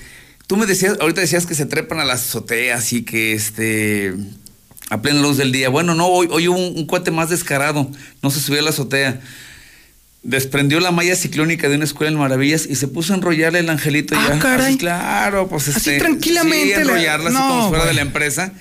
[0.48, 4.14] Tú me decías, ahorita decías que se trepan a las azoteas y que este
[4.90, 5.70] a plena luz del día.
[5.70, 7.90] Bueno, no, hoy, hoy hubo un, cuate más descarado,
[8.22, 9.20] no se subió a la azotea.
[10.22, 13.70] Desprendió la malla ciclónica de una escuela en Maravillas y se puso a enrollarle el
[13.70, 14.40] angelito ah, ya.
[14.40, 14.78] Caray.
[14.78, 16.00] claro, pues este.
[16.00, 16.76] tranquilamente.
[16.76, 18.54] Sí, enrollarla así como fuera de la empresa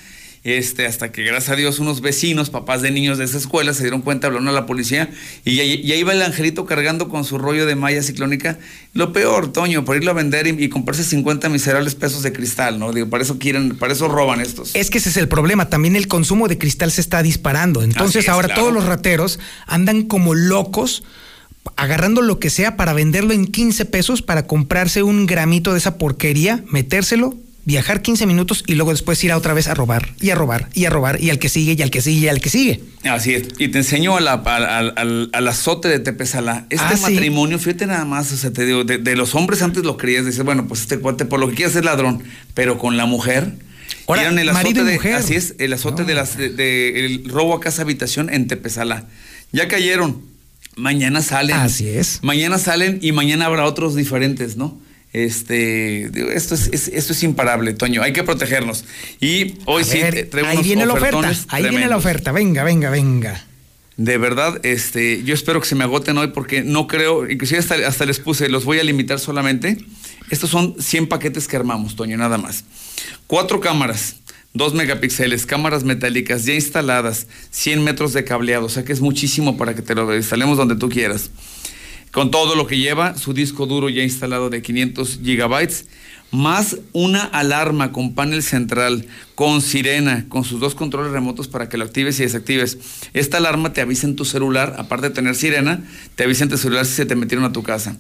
[0.45, 3.83] este, hasta que gracias a Dios unos vecinos, papás de niños de esa escuela, se
[3.83, 5.11] dieron cuenta, hablaron a la policía
[5.43, 8.59] y ya, iba el angelito cargando con su rollo de malla ciclónica.
[8.93, 12.93] Lo peor, Toño, por irlo a vender y, comprarse 50 miserables pesos de cristal, ¿no?
[12.93, 14.75] Digo, para eso quieren, para eso roban estos.
[14.75, 17.83] Es que ese es el problema, también el consumo de cristal se está disparando.
[17.83, 21.03] Entonces ahora todos los rateros andan como locos
[21.77, 25.97] agarrando lo que sea para venderlo en 15 pesos para comprarse un gramito de esa
[25.97, 30.31] porquería, metérselo, viajar 15 minutos y luego después ir a otra vez a robar y
[30.31, 32.41] a robar y a robar y al que sigue y al que sigue y al
[32.41, 32.81] que sigue.
[33.05, 33.45] Así es.
[33.59, 36.67] Y te enseño al, azote de Tepesala.
[36.71, 39.97] Este ah, matrimonio, fíjate nada más, o sea, te digo, de, los hombres antes lo
[39.97, 42.23] creías, dices, bueno, pues este cuate por lo que quieras es ladrón,
[42.55, 43.53] pero con la mujer.
[44.07, 47.83] Ahora, el azote de, así es, el azote de las de, el robo a casa
[47.83, 49.07] habitación en Tepesala.
[49.53, 50.23] Ya cayeron.
[50.77, 51.57] Mañana salen.
[51.57, 52.19] Así es.
[52.23, 54.77] Mañana salen y mañana habrá otros diferentes, ¿no?
[55.15, 58.03] Este, esto es, esto es imparable, Toño.
[58.03, 58.85] Hay que protegernos.
[59.21, 61.33] Y hoy sí ahí viene la oferta.
[61.49, 62.33] Ahí viene la oferta.
[62.33, 63.45] Venga, venga, venga.
[63.97, 67.77] De verdad, este, yo espero que se me agoten hoy porque no creo, inclusive hasta,
[67.87, 69.79] hasta les puse, los voy a limitar solamente.
[70.31, 72.65] Estos son 100 paquetes que armamos, Toño, nada más.
[73.29, 74.17] Cuatro cámaras,
[74.55, 79.57] 2 megapíxeles, cámaras metálicas ya instaladas, 100 metros de cableado, o sea que es muchísimo
[79.57, 81.31] para que te lo instalemos donde tú quieras.
[82.15, 85.87] Con todo lo que lleva, su disco duro ya instalado de 500 gigabytes,
[86.31, 91.77] más una alarma con panel central, con sirena, con sus dos controles remotos para que
[91.77, 92.79] lo actives y desactives.
[93.15, 95.83] Esta alarma te avisa en tu celular, aparte de tener sirena,
[96.15, 97.97] te avisa en tu celular si se te metieron a tu casa.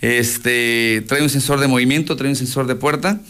[0.00, 3.20] Este, trae un sensor de movimiento, trae un sensor de puerta.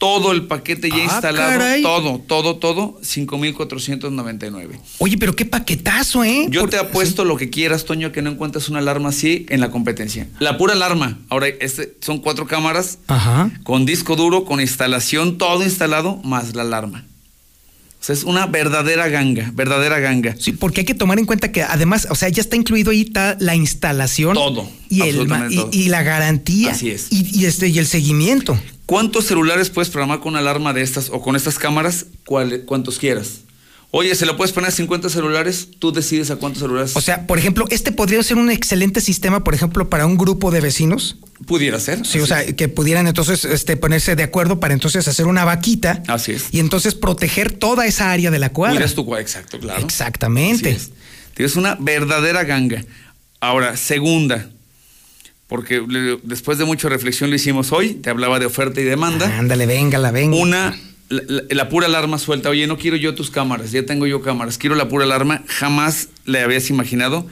[0.00, 1.82] Todo el paquete ya Ah, instalado, caray.
[1.82, 4.80] todo, todo, todo, 5,499.
[4.96, 6.46] Oye, pero qué paquetazo, ¿eh?
[6.48, 9.60] Yo Por- te apuesto lo que quieras, Toño, que no encuentres una alarma así en
[9.60, 10.26] la competencia.
[10.38, 11.18] La pura alarma.
[11.28, 13.50] Ahora, este, son cuatro cámaras Ajá.
[13.62, 17.04] con disco duro, con instalación, todo instalado, más la alarma.
[18.00, 20.34] O sea, es una verdadera ganga, verdadera ganga.
[20.38, 23.04] Sí, porque hay que tomar en cuenta que además, o sea, ya está incluido ahí
[23.04, 24.32] ta- la instalación.
[24.32, 25.68] Todo, Y, el, y, todo.
[25.70, 26.70] y la garantía.
[26.70, 27.08] Así es.
[27.10, 28.58] Y, y este, y el seguimiento.
[28.90, 32.06] ¿Cuántos celulares puedes programar con una alarma de estas o con estas cámaras?
[32.26, 33.42] ¿Cuál- ¿Cuántos quieras?
[33.92, 35.68] Oye, ¿se lo puedes poner a 50 celulares?
[35.78, 39.44] Tú decides a cuántos celulares O sea, por ejemplo, este podría ser un excelente sistema,
[39.44, 41.18] por ejemplo, para un grupo de vecinos.
[41.46, 42.04] pudiera ser.
[42.04, 46.02] Sí, o sea, que pudieran entonces este, ponerse de acuerdo para entonces hacer una vaquita
[46.08, 46.46] Así es.
[46.50, 48.74] y entonces proteger toda esa área de la cuadra.
[48.74, 49.80] Cuidas tu cua- exacto, claro.
[49.84, 50.68] Exactamente.
[50.72, 50.90] Así es.
[51.36, 52.84] Tienes una verdadera ganga.
[53.38, 54.50] Ahora, segunda,
[55.50, 55.82] porque
[56.22, 59.38] después de mucha reflexión lo hicimos hoy, te hablaba de oferta y demanda.
[59.38, 60.36] Ándale, venga, la venga.
[60.38, 60.78] Una,
[61.10, 62.48] la, la- la pura alarma suelta.
[62.48, 65.42] Oye, no quiero yo tus cámaras, ya tengo yo cámaras, quiero la pura alarma.
[65.48, 67.26] Jamás le habías imaginado.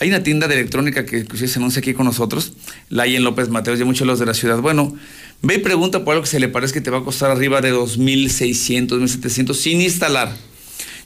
[0.00, 2.52] Hay una tienda de electrónica que inclusive se anuncia aquí con nosotros,
[2.88, 4.58] la hay en López Mateos, y muchos los de la ciudad.
[4.60, 4.96] Bueno,
[5.42, 7.60] ve y pregunta por algo que se le parezca que te va a costar arriba
[7.60, 10.32] de 2.600, 2.700 sin instalar.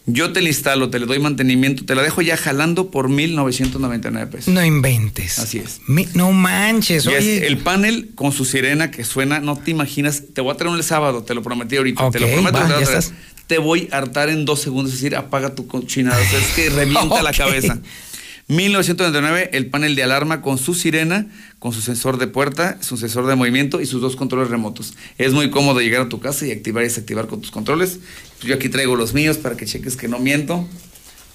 [0.06, 4.28] Yo te la instalo, te le doy mantenimiento, te la dejo ya jalando por 1.999
[4.28, 4.52] pesos.
[4.52, 5.38] No inventes.
[5.38, 5.80] Así es.
[5.86, 7.46] Mi- no manches, Y es oye.
[7.46, 10.78] el panel con su sirena que suena, no te imaginas, te voy a traer un
[10.78, 12.58] el sábado, te lo prometí ahorita, te lo prometo.
[12.58, 12.98] va, te, voy a ya traer.
[12.98, 13.14] estás.
[13.46, 16.46] Te voy a hartar en dos segundos, es decir, apaga tu cochinada, o sea, es
[16.54, 17.78] que revienta la cabeza.
[18.56, 21.26] 1999, el panel de alarma con su sirena,
[21.58, 24.94] con su sensor de puerta, su sensor de movimiento y sus dos controles remotos.
[25.18, 27.98] Es muy cómodo llegar a tu casa y activar y desactivar con tus controles.
[28.42, 30.68] Yo aquí traigo los míos para que cheques que no miento.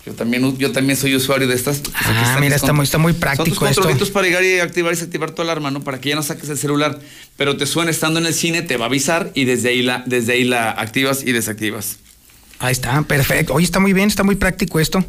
[0.06, 1.80] Yo también, yo también soy usuario de estas.
[1.80, 3.82] Pues Ah, mira, está muy- está muy Son práctico tus esto.
[3.82, 5.84] controlitos para llegar y activar y desactivar tu alarma, ¿no?
[5.84, 7.00] Para que ya no saques el celular.
[7.36, 10.04] Pero te suena estando en el cine, te va a avisar y desde ahí la,
[10.06, 11.98] desde ahí la activas y desactivas.
[12.60, 13.54] Ahí está, perfecto.
[13.54, 15.04] Oye, está muy bien, está muy práctico esto.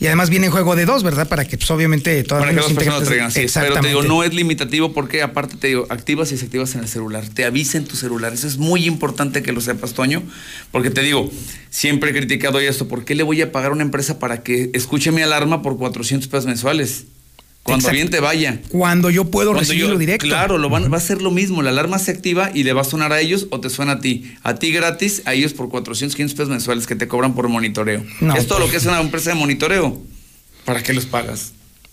[0.00, 1.28] Y además viene en juego de dos, ¿verdad?
[1.28, 3.44] Para que, pues, obviamente, todas Para que los personas lo traigan, sí.
[3.52, 6.88] Pero te digo, no es limitativo porque aparte te digo, activas y desactivas en el
[6.88, 7.28] celular.
[7.28, 8.32] Te avisa en tu celular.
[8.32, 10.22] Eso es muy importante que lo sepas, Toño.
[10.72, 11.30] Porque te digo,
[11.68, 12.88] siempre he criticado esto.
[12.88, 15.76] ¿Por qué le voy a pagar a una empresa para que escuche mi alarma por
[15.76, 17.04] 400 pesos mensuales?
[17.62, 17.94] Cuando Exacto.
[17.96, 18.60] bien te vaya.
[18.70, 20.26] Cuando yo puedo Cuando recibirlo yo- directo.
[20.26, 21.62] Claro, lo van, va a ser lo mismo.
[21.62, 23.98] La alarma se activa y le va a sonar a ellos o te suena a
[24.00, 24.32] ti.
[24.42, 28.02] A ti gratis, a ellos por 400, 500 pesos mensuales que te cobran por monitoreo.
[28.20, 28.68] No, es todo pues.
[28.68, 30.00] lo que es una empresa de monitoreo.
[30.64, 31.52] ¿Para qué los pagas?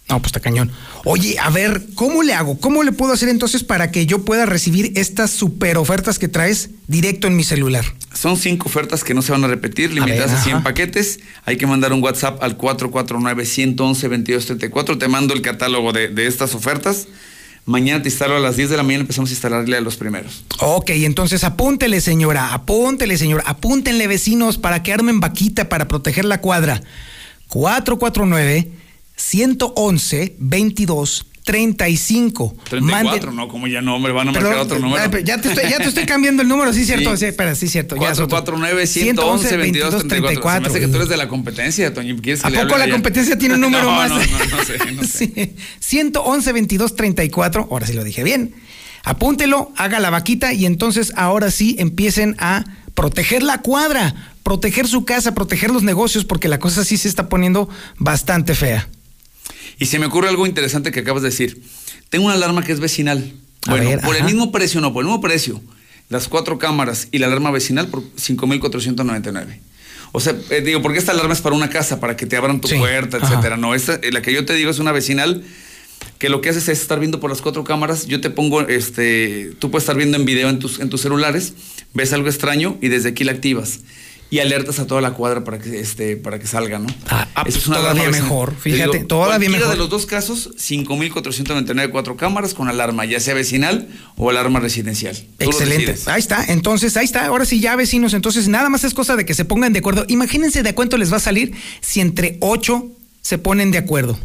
[0.10, 0.72] No, pues está cañón.
[1.04, 2.58] Oye, a ver, ¿cómo le hago?
[2.60, 6.70] ¿Cómo le puedo hacer entonces para que yo pueda recibir estas super ofertas que traes
[6.88, 7.86] directo en mi celular?
[8.14, 10.64] Son cinco ofertas que no se van a repetir, limitadas a, ver, 100 ajá.
[10.64, 11.20] paquetes.
[11.46, 14.98] Hay que mandar un WhatsApp al 449-111-2234.
[14.98, 17.08] Te mando el catálogo de, de estas ofertas.
[17.68, 20.46] Mañana te instalo a las 10 de la mañana, empezamos a instalarle a los primeros.
[20.62, 26.40] Ok, entonces apúntele, señora, apúntele, señora, apúntenle, vecinos, para que armen vaquita para proteger la
[26.40, 26.82] cuadra.
[27.50, 28.72] 449
[29.18, 32.56] 111 22 35.
[32.70, 35.20] 34, no, como ya no, hombre, van a Perdón, marcar otro número.
[35.20, 37.12] Ya te, estoy, ya te estoy cambiando el número, sí, cierto.
[37.12, 37.20] Sí.
[37.20, 37.96] Sí, espera, sí, cierto.
[37.96, 38.28] ya es otro.
[38.44, 40.42] 449 111 22 34.
[40.42, 42.18] Se me hace que tú eres de la competencia, Toño.
[42.22, 44.10] ¿Quieres que ¿A poco la competencia tiene un número No, más?
[44.10, 45.32] No, no, no sé, no sé.
[45.34, 47.70] Sí, 111 22 34.
[47.72, 48.54] Ahora sí lo dije bien.
[49.06, 55.06] Apúntelo, haga la vaquita y entonces ahora sí empiecen a proteger la cuadra, proteger su
[55.06, 58.90] casa, proteger los negocios, porque la cosa sí se está poniendo bastante fea.
[59.80, 61.62] Y se me ocurre algo interesante que acabas de decir.
[62.10, 63.32] Tengo una alarma que es vecinal.
[63.68, 65.62] A Bueno, ver, por el mismo precio, no, por el mismo precio.
[66.10, 69.60] Las cuatro cámaras y la alarma vecinal por 5,499.
[70.14, 72.62] O sea, eh, digo, porque esta alarma es para una casa, para que te abran
[72.62, 73.28] tu Sí, puerta, ajá.
[73.28, 73.58] etcétera.
[73.58, 75.44] No, esta, eh, la que yo te digo es una vecinal
[76.18, 78.08] que lo que haces es estar viendo por las cuatro cámaras.
[78.08, 81.54] Yo te pongo, este, tú puedes estar viendo en video en tus, en tus celulares,
[81.94, 83.82] ves algo extraño y desde aquí la activas.
[84.30, 86.88] Y alertas a toda la cuadra para que, este, para que salga, ¿no?
[87.10, 89.72] Ah, ah, es una todavía mejor, Te fíjate, todavía cualquiera mejor.
[89.72, 95.16] de los dos casos, 5,499 cuatro cámaras con alarma, ya sea vecinal o alarma residencial.
[95.40, 95.96] Excelente.
[96.08, 96.44] Ahí está.
[96.50, 97.26] Entonces, ahí está.
[97.26, 98.14] Ahora sí, ya vecinos.
[98.14, 100.04] Entonces, nada más es cosa de que se pongan de acuerdo.
[100.10, 102.86] Imagínense de a cuánto les va a salir si entre 8
[103.22, 104.20] se ponen de acuerdo.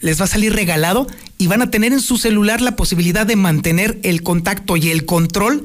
[0.00, 1.06] Les va a salir regalado
[1.38, 5.06] y van a tener en su celular la posibilidad de mantener el contacto y el
[5.06, 5.64] control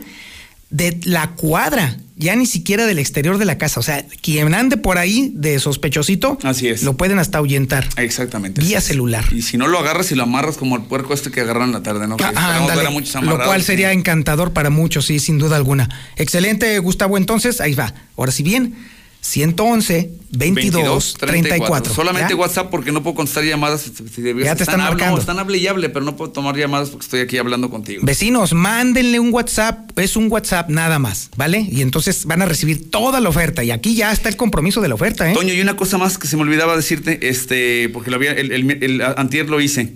[0.70, 3.80] de la cuadra, ya ni siquiera del exterior de la casa.
[3.80, 6.84] O sea, quien ande por ahí de sospechosito, Así es.
[6.84, 7.88] lo pueden hasta ahuyentar.
[7.97, 8.61] Exactamente.
[8.61, 9.24] Vía celular.
[9.32, 11.72] Y si no lo agarras y lo amarras como el puerco este que agarran en
[11.74, 12.18] la tarde, ¿no?
[12.18, 15.89] Que Ah, ver a muchos lo cual sería encantador para muchos, sí, sin duda alguna.
[16.18, 17.18] Excelente, Gustavo.
[17.18, 17.93] Entonces, ahí va.
[18.18, 18.74] Ahora sí bien,
[19.22, 21.93] 111 22 34.
[21.93, 22.36] Solamente ¿Ya?
[22.39, 23.82] WhatsApp porque no puedo contestar llamadas.
[23.82, 25.15] Si- si- si- Ya te están marcando.
[25.15, 28.01] no, están hable y hable, pero no puedo tomar llamadas porque estoy aquí hablando contigo.
[28.05, 31.65] Vecinos, mándenle un WhatsApp, es un WhatsApp nada más, ¿vale?
[31.70, 33.63] Y entonces van a recibir toda la oferta.
[33.63, 35.34] Y aquí ya está el compromiso de la oferta, ¿eh?
[35.34, 38.51] Toño, y una cosa más que se me olvidaba decirte, este, porque lo había, el,
[38.51, 39.93] el- el- antier lo hice.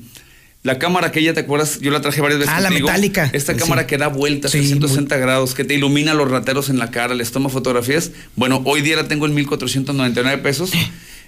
[0.64, 2.53] La cámara que ya te acuerdas, yo la traje varias veces.
[2.55, 3.30] Ah, la metálica.
[3.34, 3.59] Esta Sí.
[3.59, 7.16] cámara que da vueltas Sí, 360 grados, que te ilumina los rateros en la cara,
[7.16, 8.12] les toma fotografías.
[8.36, 10.72] Bueno, hoy día la tengo en 1499 pesos,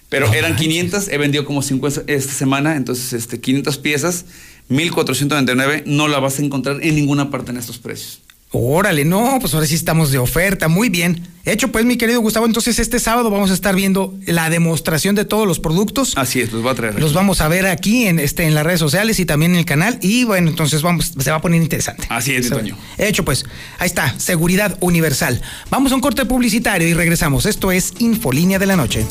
[0.10, 4.26] pero eran 500, he vendido como 50 esta semana, entonces este 500 piezas,
[4.70, 8.22] 1499, no la vas a encontrar en ninguna parte en estos precios.
[8.56, 11.28] Órale, no, pues ahora sí estamos de oferta, muy bien.
[11.44, 15.26] Hecho, pues, mi querido Gustavo, entonces este sábado vamos a estar viendo la demostración de
[15.26, 16.14] todos los productos.
[16.18, 17.00] Así es, los va a traer.
[17.00, 19.66] Los vamos a ver aquí en este en las redes sociales y también en el
[19.66, 19.98] canal.
[20.04, 22.06] Y bueno, entonces vamos, se va a poner interesante.
[22.10, 22.78] Así es, Toño.
[23.00, 23.44] Hecho, pues,
[23.80, 25.42] ahí está, seguridad universal.
[25.72, 27.48] Vamos a un corte publicitario y regresamos.
[27.48, 29.04] Esto es Infolínea de la Noche.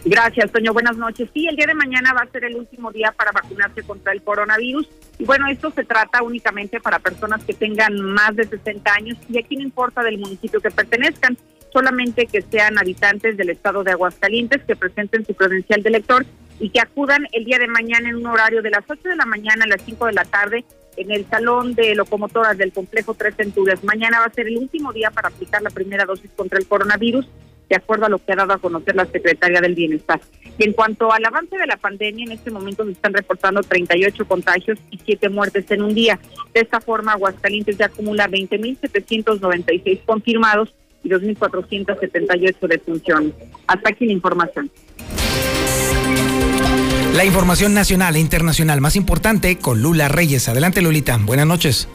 [0.04, 0.74] Gracias, Toño.
[0.74, 1.30] Buenas noches.
[1.32, 4.22] Sí, el día de mañana va a ser el último día para vacunarse contra el
[4.22, 4.86] coronavirus.
[5.18, 9.38] Y bueno, esto se trata únicamente para personas que tengan más de 60 años y
[9.38, 11.38] aquí no importa del municipio que pertenezcan,
[11.72, 16.26] solamente que sean habitantes del estado de Aguascalientes, que presenten su credencial de elector
[16.60, 19.24] y que acudan el día de mañana en un horario de las 8 de la
[19.24, 20.66] mañana a las 5 de la tarde
[20.98, 23.82] en el salón de locomotoras del complejo Tres Centurias.
[23.82, 27.26] Mañana va a ser el último día para aplicar la primera dosis contra el coronavirus
[27.68, 30.20] de acuerdo a lo que ha dado a conocer la Secretaría del Bienestar.
[30.58, 34.26] Y en cuanto al avance de la pandemia, en este momento se están reportando 38
[34.26, 36.18] contagios y 7 muertes en un día.
[36.52, 43.32] De esta forma, Aguascalientes ya acumula 20.796 confirmados y 2.478 defunciones.
[43.66, 44.70] Hasta aquí la información.
[47.14, 50.48] La información nacional e internacional más importante con Lula Reyes.
[50.48, 51.88] Adelante Lulita, buenas noches.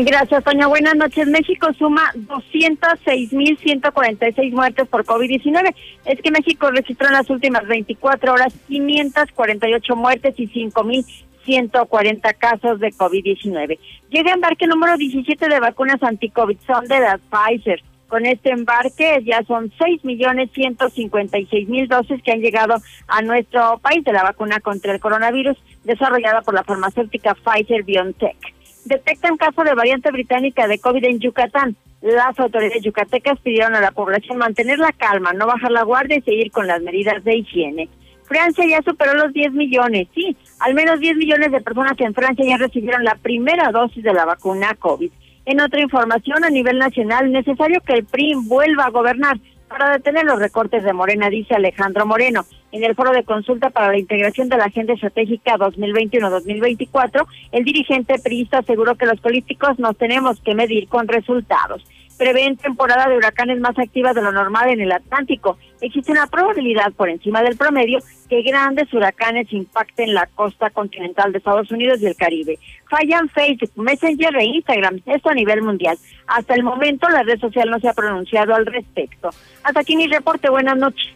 [0.00, 0.66] Gracias, Toña.
[0.68, 1.28] Buenas noches.
[1.28, 5.74] México suma 206.146 muertes por COVID-19.
[6.06, 12.88] Es que México registró en las últimas 24 horas 548 muertes y 5.140 casos de
[12.88, 13.78] COVID-19.
[14.08, 16.56] Llega embarque número 17 de vacunas anti-COVID.
[16.66, 17.82] Son de la Pfizer.
[18.08, 22.76] Con este embarque ya son 6.156.000 dosis que han llegado
[23.08, 28.61] a nuestro país de la vacuna contra el coronavirus desarrollada por la farmacéutica Pfizer BioNTech
[28.84, 31.76] detectan caso de variante británica de COVID en Yucatán.
[32.00, 36.22] Las autoridades yucatecas pidieron a la población mantener la calma, no bajar la guardia y
[36.22, 37.88] seguir con las medidas de higiene.
[38.24, 42.44] Francia ya superó los 10 millones, sí, al menos 10 millones de personas en Francia
[42.44, 45.10] ya recibieron la primera dosis de la vacuna COVID.
[45.44, 49.38] En otra información a nivel nacional, necesario que el PRI vuelva a gobernar
[49.72, 52.44] para detener los recortes de Morena, dice Alejandro Moreno.
[52.70, 58.18] En el foro de consulta para la integración de la Agenda Estratégica 2021-2024, el dirigente
[58.22, 61.84] priista aseguró que los políticos nos tenemos que medir con resultados.
[62.18, 65.58] Prevén temporada de huracanes más activa de lo normal en el Atlántico.
[65.80, 67.98] Existe una probabilidad por encima del promedio
[68.32, 72.58] que grandes huracanes impacten la costa continental de Estados Unidos y el Caribe.
[72.88, 75.98] Fallan Facebook, Messenger e Instagram, esto a nivel mundial.
[76.26, 79.28] Hasta el momento la red social no se ha pronunciado al respecto.
[79.62, 81.08] Hasta aquí mi reporte, buenas noches.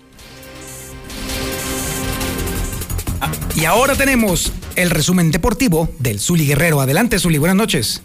[3.56, 6.82] Y ahora tenemos el resumen deportivo del Zuli Guerrero.
[6.82, 8.02] Adelante, Zuli, buenas noches.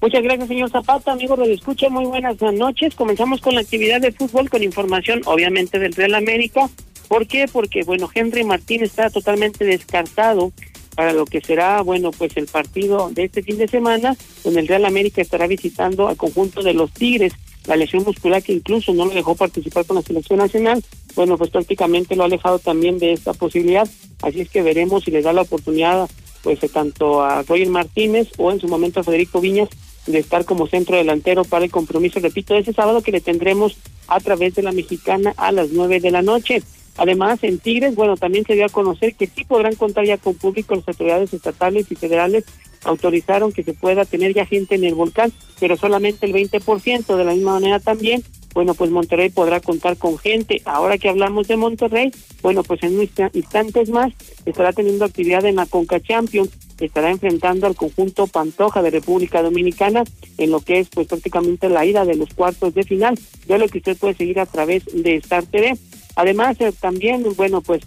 [0.00, 1.10] Muchas gracias, señor Zapata.
[1.10, 2.94] Amigo de escucha, muy buenas noches.
[2.94, 6.70] Comenzamos con la actividad de fútbol con información, obviamente, del Real América.
[7.08, 7.46] ¿Por qué?
[7.50, 10.52] Porque, bueno, Henry Martín está totalmente descartado
[10.94, 14.68] para lo que será, bueno, pues el partido de este fin de semana, donde el
[14.68, 17.34] Real América estará visitando al conjunto de los Tigres.
[17.66, 20.82] La lesión muscular que incluso no lo dejó participar con la selección nacional,
[21.14, 23.88] bueno, pues prácticamente lo ha alejado también de esta posibilidad.
[24.22, 26.08] Así es que veremos si le da la oportunidad,
[26.42, 29.68] pues, tanto a Roger Martínez o en su momento a Federico Viñas
[30.06, 33.76] de estar como centro delantero para el compromiso, repito, ese sábado que le tendremos
[34.06, 36.62] a través de la mexicana a las nueve de la noche.
[36.96, 40.34] Además, en Tigres, bueno, también se dio a conocer que sí podrán contar ya con
[40.34, 42.44] público las autoridades estatales y federales
[42.84, 47.24] autorizaron que se pueda tener ya gente en el volcán, pero solamente el 20%, de
[47.24, 48.22] la misma manera también
[48.56, 50.62] bueno, pues Monterrey podrá contar con gente.
[50.64, 52.98] Ahora que hablamos de Monterrey, bueno, pues en
[53.34, 54.14] instantes más
[54.46, 56.48] estará teniendo actividad en la Conca Champions,
[56.80, 60.04] estará enfrentando al conjunto Pantoja de República Dominicana
[60.38, 63.68] en lo que es pues prácticamente la ida de los cuartos de final, de lo
[63.68, 65.76] que usted puede seguir a través de Star TV.
[66.16, 67.82] Además, eh, también, bueno, pues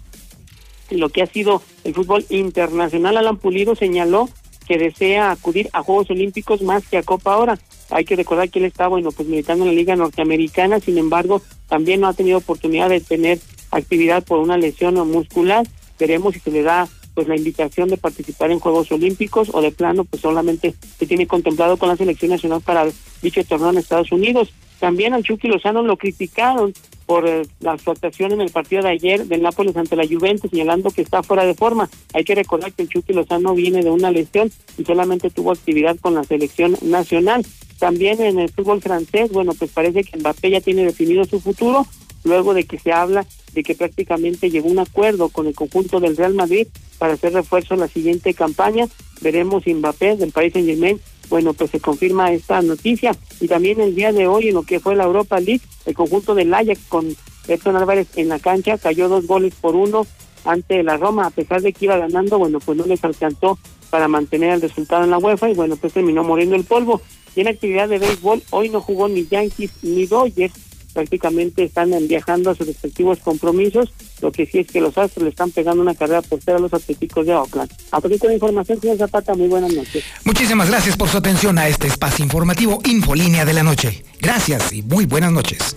[0.90, 4.28] lo que ha sido el fútbol internacional, Alan Pulido señaló
[4.66, 7.58] que desea acudir a Juegos Olímpicos más que a Copa ahora.
[7.90, 11.42] Hay que recordar que él está, bueno, pues militando en la Liga Norteamericana, sin embargo,
[11.68, 13.40] también no ha tenido oportunidad de tener
[13.72, 15.66] actividad por una lesión muscular.
[15.98, 19.72] Veremos si se le da pues la invitación de participar en Juegos Olímpicos o de
[19.72, 22.86] plano pues solamente se tiene contemplado con la selección nacional para
[23.22, 24.52] dicho torneo en Estados Unidos.
[24.80, 26.72] También al Chucky Lozano lo criticaron
[27.04, 30.90] por eh, la actuación en el partido de ayer del Nápoles ante la Juventus, señalando
[30.90, 31.90] que está fuera de forma.
[32.14, 35.98] Hay que recordar que el Chucky Lozano viene de una lesión y solamente tuvo actividad
[36.00, 37.44] con la selección nacional.
[37.78, 41.86] También en el fútbol francés, bueno, pues parece que Mbappé ya tiene definido su futuro,
[42.24, 46.16] luego de que se habla de que prácticamente llegó un acuerdo con el conjunto del
[46.16, 46.68] Real Madrid
[46.98, 48.86] para hacer refuerzo en la siguiente campaña.
[49.20, 51.00] Veremos si Mbappé del país Saint Germain
[51.30, 53.16] bueno, pues se confirma esta noticia.
[53.40, 56.34] Y también el día de hoy, en lo que fue la Europa League, el conjunto
[56.34, 57.16] del Ajax con
[57.48, 60.06] Edson Álvarez en la cancha cayó dos goles por uno
[60.44, 63.58] ante la Roma, a pesar de que iba ganando, bueno, pues no les alcanzó
[63.90, 67.00] para mantener el resultado en la UEFA y bueno, pues terminó muriendo el polvo.
[67.36, 70.54] Y en actividad de béisbol, hoy no jugó ni Yankees ni Dodgers,
[71.00, 73.90] prácticamente están viajando a sus respectivos compromisos.
[74.20, 76.58] Lo que sí es que los Astros le están pegando una carrera por ser a
[76.58, 77.72] los Atléticos de Oakland.
[77.90, 80.04] A partir de información, señor Zapata, muy buenas noches.
[80.24, 84.04] Muchísimas gracias por su atención a este espacio informativo Infolínea de la Noche.
[84.20, 85.74] Gracias y muy buenas noches.